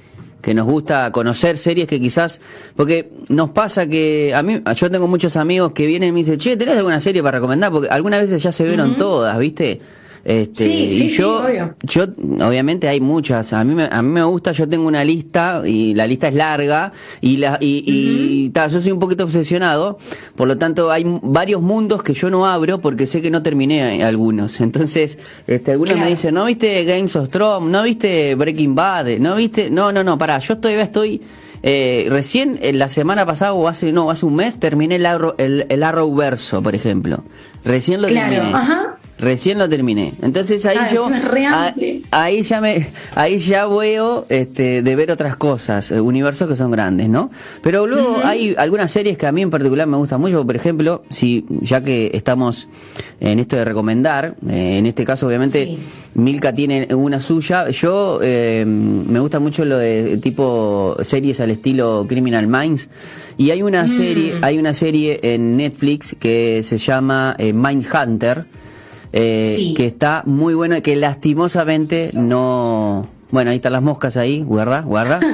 que 0.45 0.55
nos 0.55 0.67
gusta 0.67 1.11
conocer 1.11 1.57
series 1.57 1.89
que 1.89 1.99
quizás, 1.99 2.41
porque 2.77 3.11
nos 3.31 3.51
pasa 3.51 3.87
que 3.87 4.33
a 4.35 4.43
mí, 4.43 4.61
yo 4.77 4.91
tengo 4.91 5.09
muchos 5.09 5.37
amigos 5.37 5.73
que 5.73 5.87
vienen 5.87 6.11
y 6.11 6.13
me 6.13 6.19
dicen, 6.19 6.39
che, 6.39 6.57
¿tenés 6.57 6.77
alguna 6.77 7.01
serie 7.01 7.23
para 7.23 7.39
recomendar? 7.39 7.73
Porque 7.73 7.89
algunas 7.89 8.21
veces 8.21 8.43
ya 8.43 8.53
se 8.53 8.65
vieron 8.65 8.97
todas, 8.97 9.39
¿viste? 9.39 9.81
Este, 10.25 10.65
sí, 10.65 10.91
sí, 10.91 11.05
y 11.05 11.09
yo, 11.11 11.45
yo, 11.83 12.05
obviamente 12.47 12.89
hay 12.89 12.99
muchas. 12.99 13.53
A 13.53 13.63
mí, 13.63 13.75
me, 13.75 13.89
a 13.91 14.01
mí 14.01 14.09
me 14.09 14.25
gusta, 14.25 14.53
yo 14.53 14.67
tengo 14.67 14.87
una 14.87 15.05
lista 15.05 15.63
y 15.67 15.95
la 15.95 16.07
lista 16.07 16.29
es 16.29 16.35
larga 16.35 16.93
y, 17.21 17.37
la, 17.37 17.59
y, 17.61 18.51
yo 18.51 18.81
soy 18.81 18.93
un 18.93 18.99
poquito 18.99 19.25
obsesionado. 19.25 19.99
Por 20.35 20.49
lo 20.49 20.57
tanto, 20.57 20.91
hay 20.91 21.05
varios 21.23 21.61
mundos 21.61 22.03
que 22.03 22.15
yo 22.15 22.31
no 22.31 22.47
abro 22.47 22.81
porque 22.81 23.07
sé 23.07 23.21
que 23.21 23.31
no 23.31 23.43
terminé 23.43 24.03
algunos. 24.03 24.61
Entonces, 24.61 25.19
este, 25.47 25.73
algunos 25.73 25.97
me 25.97 26.09
dicen, 26.09 26.35
¿no 26.35 26.47
viste 26.47 26.85
Games 26.85 27.15
of 27.17 27.29
Thrones? 27.29 27.71
¿No 27.71 27.83
viste 27.83 28.35
Breaking 28.35 28.75
Bad? 28.75 29.19
¿No 29.19 29.37
viste? 29.37 29.71
No, 29.71 29.93
no, 29.93 30.03
no, 30.03 30.17
pará, 30.17 30.39
yo 30.39 30.57
todavía 30.57 30.85
estoy... 30.85 31.21
Eh, 31.67 32.09
recién 32.11 32.59
en 32.61 32.79
la 32.79 32.91
semana 32.91 33.25
pasada 33.25 33.55
o 33.55 33.67
hace 33.69 33.91
no 33.91 34.11
hace 34.11 34.27
un 34.27 34.37
mes 34.37 34.59
terminé 34.59 34.97
el 34.97 35.07
Arrow, 35.07 35.35
el, 35.39 35.65
el 35.71 35.83
Arrow 35.83 36.15
verso 36.15 36.63
por 36.63 36.75
ejemplo 36.75 37.25
recién 37.65 38.03
lo 38.03 38.09
claro, 38.09 38.35
terminé 38.35 38.55
ajá. 38.55 38.94
Recién 39.25 39.57
lo 39.57 39.67
terminé. 39.71 40.13
Entonces 40.21 40.67
ahí 40.67 40.77
ah, 40.79 40.91
yo 40.93 41.09
ahí 42.11 42.43
ya 42.43 42.61
me 42.61 42.87
ahí 43.15 43.39
ya 43.39 43.67
veo 43.67 44.27
este 44.29 44.83
de 44.83 44.97
ver 44.97 45.11
otras 45.11 45.35
cosas, 45.37 45.91
eh, 45.91 45.99
universos 45.99 46.47
que 46.47 46.57
son 46.57 46.71
grandes, 46.71 47.09
¿no? 47.09 47.31
Pero 47.63 47.87
luego 47.87 48.19
hay 48.23 48.55
algunas 48.59 48.93
series 48.93 49.17
que 49.17 49.27
a 49.27 49.33
mí 49.33 49.41
en 49.41 49.49
particular 49.49 49.87
me 49.87 49.97
gustan 49.97 50.21
mucho, 50.21 50.45
por 50.45 50.55
ejemplo, 50.55 51.05
si 51.09 51.47
ya 51.63 51.83
que 51.83 52.11
estamos 52.13 52.69
en 53.19 53.39
esto 53.39 53.57
de 53.57 53.65
recomendar, 53.65 54.35
eh, 54.47 54.77
en 54.77 54.85
este 54.85 55.07
caso 55.07 55.27
obviamente 55.27 55.75
Milka 56.13 56.55
tiene 56.55 56.95
una 56.95 57.19
suya, 57.19 57.71
yo 57.71 58.21
eh, 58.23 58.65
me 58.67 59.21
gusta 59.21 59.41
mucho 59.41 59.65
lo 59.65 59.79
de 59.79 60.19
tipo 60.19 60.97
series 61.01 61.41
al 61.41 61.51
estilo 61.51 62.05
Criminal 62.07 62.47
Minds 62.47 62.91
y 63.39 63.53
hay 63.53 63.63
una 63.63 63.85
mm. 63.85 63.89
serie, 63.89 64.35
hay 64.43 64.59
una 64.59 64.75
serie 64.75 65.19
en 65.23 65.57
Netflix 65.57 66.15
que 66.21 66.61
se 66.63 66.77
llama 66.77 67.35
Mindhunter 67.39 68.45
eh, 69.17 69.75
que 69.77 69.87
está 69.87 70.23
muy 70.27 70.55
bueno 70.55 70.81
que 70.83 70.97
lastimosamente 70.97 72.11
no 72.15 73.07
bueno, 73.35 73.51
ahí 73.51 73.57
están 73.57 73.73
las 73.73 73.83
moscas 73.83 74.17
ahí, 74.17 74.43
guarda, 74.43 74.83
guarda. 74.83 75.19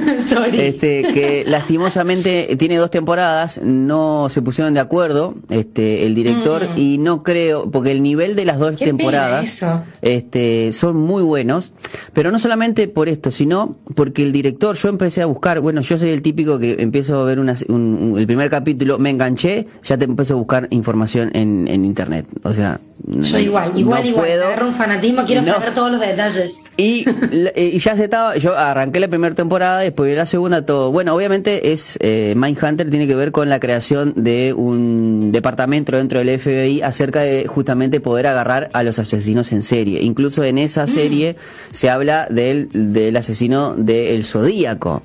Este, 0.53 1.03
que 1.13 1.43
lastimosamente 1.45 2.55
tiene 2.57 2.77
dos 2.77 2.89
temporadas, 2.89 3.59
no 3.63 4.29
se 4.29 4.41
pusieron 4.41 4.73
de 4.73 4.79
acuerdo, 4.79 5.35
este, 5.49 6.05
el 6.05 6.15
director, 6.15 6.69
mm. 6.69 6.77
y 6.77 6.97
no 6.97 7.21
creo, 7.21 7.69
porque 7.69 7.91
el 7.91 8.01
nivel 8.01 8.35
de 8.35 8.45
las 8.45 8.57
dos 8.57 8.77
temporadas, 8.77 9.63
este, 10.01 10.73
son 10.73 10.97
muy 10.97 11.21
buenos, 11.23 11.73
pero 12.13 12.31
no 12.31 12.39
solamente 12.39 12.87
por 12.87 13.09
esto, 13.09 13.29
sino 13.29 13.75
porque 13.95 14.23
el 14.23 14.31
director, 14.31 14.75
yo 14.75 14.89
empecé 14.89 15.21
a 15.21 15.25
buscar, 15.25 15.59
bueno, 15.59 15.81
yo 15.81 15.97
soy 15.97 16.09
el 16.09 16.21
típico 16.21 16.57
que 16.59 16.77
empiezo 16.79 17.19
a 17.19 17.23
ver 17.23 17.39
una, 17.39 17.53
el 17.53 18.25
primer 18.25 18.49
capítulo, 18.49 18.97
me 18.99 19.09
enganché, 19.09 19.67
ya 19.83 19.97
te 19.97 20.05
empiezo 20.05 20.35
a 20.35 20.37
buscar 20.37 20.67
información 20.71 21.29
en, 21.33 21.67
en 21.67 21.85
internet, 21.85 22.25
o 22.43 22.53
sea, 22.53 22.79
yo 23.07 23.39
igual, 23.39 23.71
igual, 23.75 24.05
igual. 24.05 24.25
Puedo, 24.25 24.45
agarro 24.45 24.67
un 24.67 24.73
fanatismo, 24.73 25.23
quiero 25.25 25.43
saber 25.43 25.73
todos 25.73 25.91
los 25.91 25.99
detalles. 25.99 26.63
Y, 26.77 27.05
y 27.55 27.79
ya 27.79 27.95
se 27.95 28.05
estaba, 28.05 28.37
yo 28.37 28.57
arranqué 28.57 28.99
la 28.99 29.07
primera 29.07 29.35
temporada, 29.35 29.79
después 29.79 30.09
vi 30.09 30.15
la 30.15 30.25
segunda, 30.25 30.65
todo. 30.65 30.91
Bueno, 30.91 31.15
obviamente 31.15 31.71
es 31.71 31.97
eh, 32.01 32.33
Mindhunter 32.35 32.89
tiene 32.89 33.07
que 33.07 33.15
ver 33.15 33.31
con 33.31 33.49
la 33.49 33.59
creación 33.59 34.13
de 34.15 34.53
un 34.53 35.31
departamento 35.31 35.95
dentro 35.95 36.19
del 36.19 36.39
FBI 36.39 36.81
acerca 36.81 37.21
de 37.21 37.47
justamente 37.47 37.99
poder 37.99 38.27
agarrar 38.27 38.69
a 38.73 38.83
los 38.83 38.99
asesinos 38.99 39.51
en 39.51 39.61
serie. 39.61 40.01
Incluso 40.01 40.43
en 40.43 40.57
esa 40.57 40.85
mm. 40.85 40.87
serie 40.87 41.35
se 41.71 41.89
habla 41.89 42.27
del, 42.29 42.69
del 42.73 43.15
asesino 43.17 43.75
del 43.75 44.23
Zodíaco. 44.23 45.03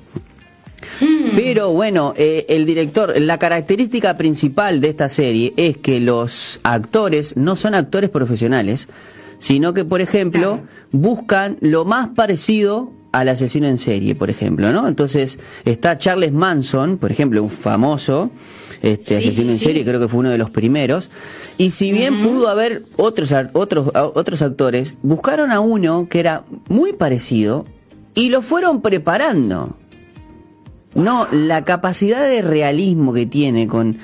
Mm. 1.01 1.35
Pero 1.35 1.71
bueno, 1.71 2.13
eh, 2.17 2.45
el 2.49 2.65
director, 2.65 3.19
la 3.19 3.39
característica 3.39 4.17
principal 4.17 4.81
de 4.81 4.89
esta 4.89 5.09
serie 5.09 5.53
es 5.57 5.77
que 5.77 5.99
los 5.99 6.59
actores 6.63 7.35
no 7.35 7.55
son 7.55 7.75
actores 7.75 8.09
profesionales, 8.09 8.87
sino 9.39 9.73
que, 9.73 9.85
por 9.85 10.01
ejemplo, 10.01 10.61
buscan 10.91 11.57
lo 11.61 11.85
más 11.85 12.09
parecido 12.09 12.91
al 13.11 13.29
asesino 13.29 13.67
en 13.67 13.77
serie, 13.77 14.15
por 14.15 14.29
ejemplo, 14.29 14.71
¿no? 14.71 14.87
Entonces 14.87 15.39
está 15.65 15.97
Charles 15.97 16.33
Manson, 16.33 16.97
por 16.97 17.11
ejemplo, 17.11 17.41
un 17.41 17.49
famoso 17.49 18.31
este 18.81 19.17
asesino 19.17 19.51
en 19.51 19.57
serie, 19.57 19.83
creo 19.83 19.99
que 19.99 20.07
fue 20.07 20.19
uno 20.19 20.29
de 20.29 20.37
los 20.37 20.49
primeros. 20.51 21.09
Y 21.57 21.71
si 21.71 21.91
bien 21.91 22.21
pudo 22.21 22.47
haber 22.47 22.83
otros 22.95 23.33
otros 23.53 23.91
otros 23.93 24.41
actores, 24.41 24.95
buscaron 25.01 25.51
a 25.51 25.59
uno 25.59 26.07
que 26.09 26.19
era 26.19 26.43
muy 26.67 26.93
parecido 26.93 27.65
y 28.13 28.29
lo 28.29 28.41
fueron 28.41 28.81
preparando. 28.81 29.75
No, 30.97 31.27
la 31.31 31.63
capacidad 31.63 32.27
de 32.27 32.41
realismo 32.41 33.13
que 33.13 33.25
tiene 33.25 33.67
con 33.67 33.97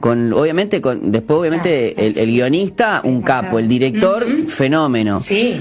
con 0.00 0.32
obviamente 0.32 0.80
con 0.80 1.10
después 1.10 1.40
obviamente 1.40 2.06
el, 2.06 2.26
guionista 2.26 3.02
un 3.04 3.22
capo 3.22 3.58
el 3.58 3.68
director 3.68 4.26
fenómeno. 4.46 5.20
Sí. 5.20 5.56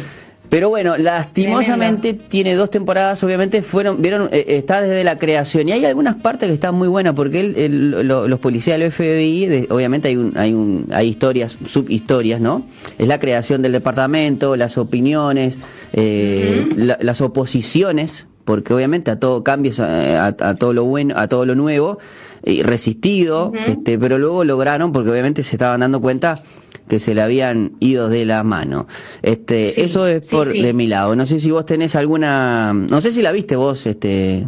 Pero 0.49 0.69
bueno, 0.69 0.97
lastimosamente 0.97 2.13
tiene 2.13 2.55
dos 2.55 2.69
temporadas, 2.69 3.21
obviamente 3.21 3.61
fueron, 3.61 4.01
vieron, 4.01 4.29
eh, 4.31 4.45
está 4.47 4.81
desde 4.81 5.03
la 5.03 5.19
creación 5.19 5.67
y 5.67 5.73
hay 5.73 5.83
algunas 5.83 6.15
partes 6.15 6.47
que 6.47 6.53
están 6.53 6.73
muy 6.73 6.87
buenas 6.87 7.15
porque 7.15 7.41
él, 7.41 8.07
los 8.07 8.39
policías 8.39 8.79
del 8.79 8.89
FBI, 8.89 9.67
obviamente 9.69 10.07
hay 10.07 10.15
un, 10.15 10.37
hay 10.37 10.53
un, 10.53 10.87
hay 10.93 11.09
historias, 11.09 11.57
subhistorias, 11.65 12.39
¿no? 12.39 12.65
Es 12.97 13.09
la 13.09 13.19
creación 13.19 13.61
del 13.61 13.73
departamento, 13.73 14.55
las 14.55 14.77
opiniones, 14.77 15.59
eh, 15.91 16.65
las 16.77 17.19
oposiciones, 17.19 18.27
porque 18.47 18.73
obviamente 18.73 19.11
a 19.11 19.19
todo 19.19 19.43
cambio, 19.43 19.73
a, 19.79 20.27
a, 20.27 20.55
todo 20.55 20.71
lo 20.71 20.85
bueno, 20.85 21.15
a 21.17 21.27
todo 21.27 21.45
lo 21.45 21.53
nuevo, 21.53 21.97
y 22.45 22.63
resistido, 22.63 23.51
este, 23.67 23.99
pero 23.99 24.17
luego 24.19 24.45
lograron, 24.45 24.93
porque 24.93 25.09
obviamente 25.09 25.43
se 25.43 25.57
estaban 25.57 25.81
dando 25.81 25.99
cuenta 25.99 26.41
que 26.87 27.01
se 27.01 27.13
le 27.13 27.21
habían 27.21 27.73
ido 27.81 28.07
de 28.07 28.23
la 28.23 28.43
mano. 28.43 28.87
Este, 29.21 29.83
eso 29.83 30.07
es 30.07 30.29
por 30.29 30.47
de 30.47 30.71
mi 30.71 30.87
lado. 30.87 31.13
No 31.17 31.25
sé 31.25 31.41
si 31.41 31.51
vos 31.51 31.65
tenés 31.65 31.97
alguna, 31.97 32.71
no 32.71 33.01
sé 33.01 33.11
si 33.11 33.21
la 33.21 33.33
viste 33.33 33.57
vos, 33.57 33.85
este. 33.85 34.47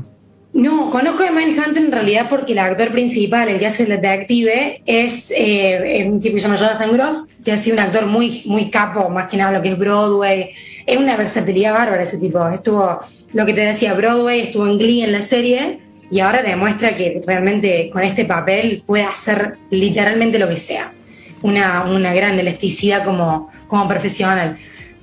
No, 0.51 0.89
conozco 0.89 1.23
de 1.23 1.31
Mindhunter 1.31 1.83
en 1.83 1.91
realidad 1.91 2.27
porque 2.29 2.53
el 2.53 2.59
actor 2.59 2.91
principal, 2.91 3.49
el 3.49 3.59
que 3.59 3.67
hace 3.67 3.83
el 3.83 3.89
detective, 3.89 4.81
es, 4.85 5.31
eh, 5.35 6.05
un 6.07 6.19
tipo 6.19 6.35
que 6.35 6.39
se 6.41 6.47
llama 6.47 6.59
Jonathan 6.59 6.91
Groff, 6.91 7.17
que 7.45 7.51
ha 7.51 7.57
sido 7.57 7.75
un 7.75 7.81
actor 7.81 8.07
muy, 8.07 8.43
muy 8.45 8.69
capo, 8.69 9.09
más 9.09 9.27
que 9.27 9.37
nada 9.37 9.51
lo 9.51 9.61
que 9.61 9.69
es 9.69 9.77
Broadway. 9.77 10.49
Es 10.85 10.97
una 10.97 11.15
versatilidad 11.15 11.73
bárbara 11.73 12.01
ese 12.01 12.17
tipo. 12.17 12.47
Estuvo, 12.49 12.99
lo 13.33 13.45
que 13.45 13.53
te 13.53 13.61
decía, 13.61 13.93
Broadway, 13.93 14.41
estuvo 14.41 14.67
en 14.67 14.77
Glee 14.77 15.03
en 15.03 15.11
la 15.11 15.21
serie 15.21 15.79
y 16.11 16.19
ahora 16.19 16.41
demuestra 16.41 16.95
que 16.95 17.21
realmente 17.25 17.89
con 17.91 18.01
este 18.01 18.25
papel 18.25 18.83
puede 18.85 19.03
hacer 19.03 19.57
literalmente 19.69 20.39
lo 20.39 20.49
que 20.49 20.57
sea 20.57 20.93
una, 21.41 21.83
una 21.83 22.13
gran 22.13 22.39
elasticidad 22.39 23.03
como, 23.03 23.49
como 23.67 23.87
profesional. 23.87 24.57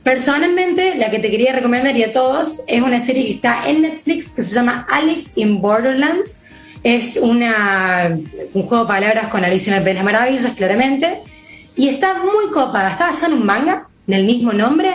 Personalmente, 0.07 0.95
la 0.95 1.11
que 1.11 1.19
te 1.19 1.33
quería 1.33 1.53
recomendar 1.53 1.97
y 1.97 2.05
a 2.05 2.13
todos 2.13 2.61
es 2.69 2.81
una 2.81 3.01
serie 3.01 3.27
que 3.27 3.33
está 3.33 3.69
en 3.69 3.83
Netflix 3.83 4.31
que 4.31 4.45
se 4.45 4.55
llama 4.55 4.87
Alice 4.89 5.33
in 5.35 5.61
Borderland. 5.61 6.23
Es 6.85 7.19
una, 7.21 8.17
un 8.55 8.63
juego 8.63 8.85
de 8.85 8.89
palabras 8.89 9.27
con 9.27 9.45
Alice 9.45 9.69
en 9.69 9.79
el 9.79 9.83
País 9.83 9.97
de 9.97 10.05
las 10.05 10.05
Maravillas, 10.05 10.53
claramente. 10.57 11.23
Y 11.75 11.89
está 11.89 12.21
muy 12.21 12.53
copada. 12.53 12.91
Está 12.91 13.09
basada 13.09 13.33
en 13.33 13.41
un 13.41 13.47
manga 13.47 13.89
del 14.07 14.25
mismo 14.25 14.53
nombre 14.53 14.91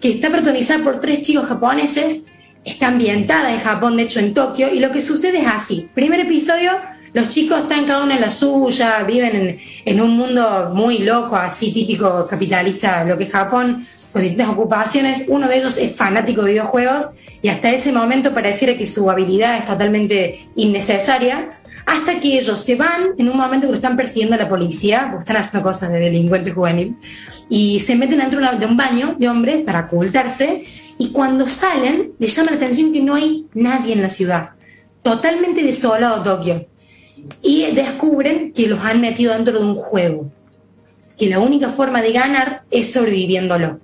que 0.00 0.10
está 0.10 0.28
protagonizada 0.28 0.82
por 0.82 0.98
tres 0.98 1.22
chicos 1.22 1.46
japoneses. 1.46 2.26
Está 2.64 2.88
ambientada 2.88 3.54
en 3.54 3.60
Japón, 3.60 3.96
de 3.96 4.02
hecho 4.02 4.18
en 4.18 4.34
Tokio. 4.34 4.74
Y 4.74 4.80
lo 4.80 4.90
que 4.90 5.00
sucede 5.00 5.38
es 5.38 5.46
así. 5.46 5.88
Primer 5.94 6.18
episodio, 6.18 6.72
los 7.12 7.28
chicos 7.28 7.60
están 7.60 7.84
cada 7.84 8.02
uno 8.02 8.12
en 8.12 8.20
la 8.20 8.30
suya, 8.30 9.04
viven 9.04 9.36
en, 9.36 9.58
en 9.84 10.00
un 10.00 10.16
mundo 10.16 10.72
muy 10.74 10.98
loco, 10.98 11.36
así 11.36 11.72
típico 11.72 12.26
capitalista, 12.26 13.04
lo 13.04 13.16
que 13.16 13.22
es 13.22 13.30
Japón, 13.30 13.86
con 14.18 14.24
distintas 14.24 14.48
ocupaciones. 14.48 15.24
Uno 15.28 15.46
de 15.46 15.58
ellos 15.58 15.76
es 15.76 15.94
fanático 15.94 16.42
de 16.42 16.50
videojuegos 16.50 17.10
y 17.40 17.50
hasta 17.50 17.70
ese 17.70 17.92
momento 17.92 18.34
pareciera 18.34 18.76
que 18.76 18.84
su 18.84 19.08
habilidad 19.08 19.56
es 19.58 19.64
totalmente 19.64 20.40
innecesaria, 20.56 21.50
hasta 21.86 22.18
que 22.18 22.36
ellos 22.36 22.60
se 22.60 22.74
van 22.74 23.10
en 23.16 23.28
un 23.28 23.36
momento 23.36 23.68
que 23.68 23.70
lo 23.70 23.76
están 23.76 23.96
persiguiendo 23.96 24.34
a 24.34 24.38
la 24.38 24.48
policía, 24.48 25.06
porque 25.08 25.22
están 25.22 25.36
haciendo 25.36 25.68
cosas 25.68 25.92
de 25.92 26.00
delincuente 26.00 26.50
juvenil, 26.50 26.96
y 27.48 27.78
se 27.78 27.94
meten 27.94 28.18
dentro 28.18 28.40
de 28.40 28.66
un 28.66 28.76
baño 28.76 29.14
de 29.16 29.28
hombres 29.28 29.62
para 29.64 29.82
ocultarse, 29.82 30.64
y 30.98 31.10
cuando 31.10 31.46
salen, 31.46 32.10
les 32.18 32.34
llama 32.34 32.50
la 32.50 32.56
atención 32.56 32.92
que 32.92 33.00
no 33.00 33.14
hay 33.14 33.46
nadie 33.54 33.92
en 33.92 34.02
la 34.02 34.08
ciudad, 34.08 34.50
totalmente 35.02 35.62
desolado 35.62 36.24
Tokio, 36.24 36.66
y 37.40 37.70
descubren 37.70 38.52
que 38.52 38.66
los 38.66 38.80
han 38.80 39.00
metido 39.00 39.32
dentro 39.32 39.60
de 39.60 39.64
un 39.64 39.76
juego, 39.76 40.28
que 41.16 41.30
la 41.30 41.38
única 41.38 41.68
forma 41.68 42.02
de 42.02 42.12
ganar 42.12 42.62
es 42.72 42.92
sobreviviéndolo, 42.92 43.78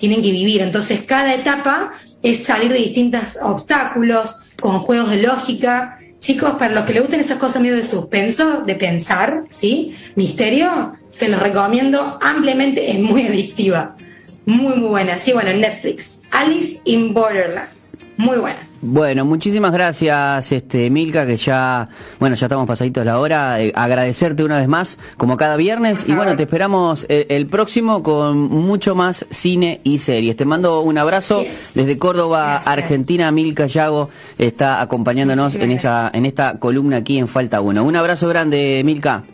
tienen 0.00 0.22
que 0.22 0.32
vivir, 0.32 0.62
entonces 0.62 1.02
cada 1.06 1.32
etapa 1.32 1.92
es 2.22 2.42
salir 2.42 2.72
de 2.72 2.78
distintos 2.78 3.38
obstáculos, 3.40 4.34
con 4.60 4.80
juegos 4.80 5.10
de 5.10 5.22
lógica, 5.22 5.98
Chicos, 6.20 6.52
para 6.58 6.74
los 6.74 6.84
que 6.84 6.92
les 6.92 7.02
gusten 7.02 7.20
esas 7.20 7.38
cosas 7.38 7.62
medio 7.62 7.76
de 7.76 7.84
suspenso, 7.84 8.60
de 8.66 8.74
pensar, 8.74 9.44
¿sí? 9.48 9.96
Misterio, 10.16 10.92
se 11.08 11.28
los 11.28 11.40
recomiendo 11.40 12.18
ampliamente, 12.20 12.90
es 12.90 12.98
muy 12.98 13.26
adictiva. 13.26 13.96
Muy, 14.44 14.76
muy 14.76 14.88
buena. 14.88 15.18
Sí, 15.18 15.32
bueno, 15.32 15.50
Netflix. 15.54 16.22
Alice 16.30 16.80
in 16.84 17.14
Borderland. 17.14 17.79
Muy 18.20 18.36
buena. 18.36 18.58
Bueno, 18.82 19.24
muchísimas 19.24 19.72
gracias, 19.72 20.52
este 20.52 20.90
Milka, 20.90 21.26
que 21.26 21.38
ya, 21.38 21.88
bueno, 22.18 22.36
ya 22.36 22.46
estamos 22.46 22.66
pasaditos 22.66 23.02
la 23.04 23.18
hora. 23.18 23.62
Eh, 23.62 23.72
agradecerte 23.74 24.44
una 24.44 24.58
vez 24.58 24.68
más, 24.68 24.98
como 25.16 25.38
cada 25.38 25.56
viernes. 25.56 26.04
Y 26.06 26.12
bueno, 26.12 26.36
te 26.36 26.42
esperamos 26.42 27.06
eh, 27.08 27.26
el, 27.30 27.46
próximo 27.46 28.02
con 28.02 28.36
mucho 28.38 28.94
más 28.94 29.26
cine 29.30 29.80
y 29.84 30.00
series. 30.00 30.36
Te 30.36 30.44
mando 30.44 30.82
un 30.82 30.98
abrazo 30.98 31.44
desde 31.74 31.96
Córdoba, 31.96 32.58
Argentina. 32.58 33.30
Milka 33.32 33.64
Yago 33.66 34.10
está 34.36 34.82
acompañándonos 34.82 35.54
en 35.54 35.72
esa, 35.72 36.10
en 36.12 36.26
esta 36.26 36.58
columna 36.58 36.98
aquí 36.98 37.18
en 37.18 37.26
Falta 37.26 37.62
Uno. 37.62 37.84
Un 37.84 37.96
abrazo 37.96 38.28
grande, 38.28 38.82
Milka. 38.84 39.24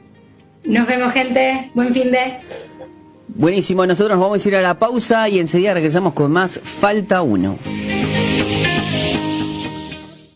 Nos 0.64 0.86
vemos, 0.86 1.12
gente. 1.12 1.72
Buen 1.74 1.92
fin 1.92 2.12
de. 2.12 2.38
Buenísimo, 3.28 3.84
nosotros 3.84 4.16
nos 4.16 4.24
vamos 4.24 4.46
a 4.46 4.48
ir 4.48 4.56
a 4.56 4.62
la 4.62 4.78
pausa 4.78 5.28
y 5.28 5.40
enseguida 5.40 5.74
regresamos 5.74 6.14
con 6.14 6.30
más 6.30 6.60
Falta 6.62 7.22
Uno. 7.22 7.58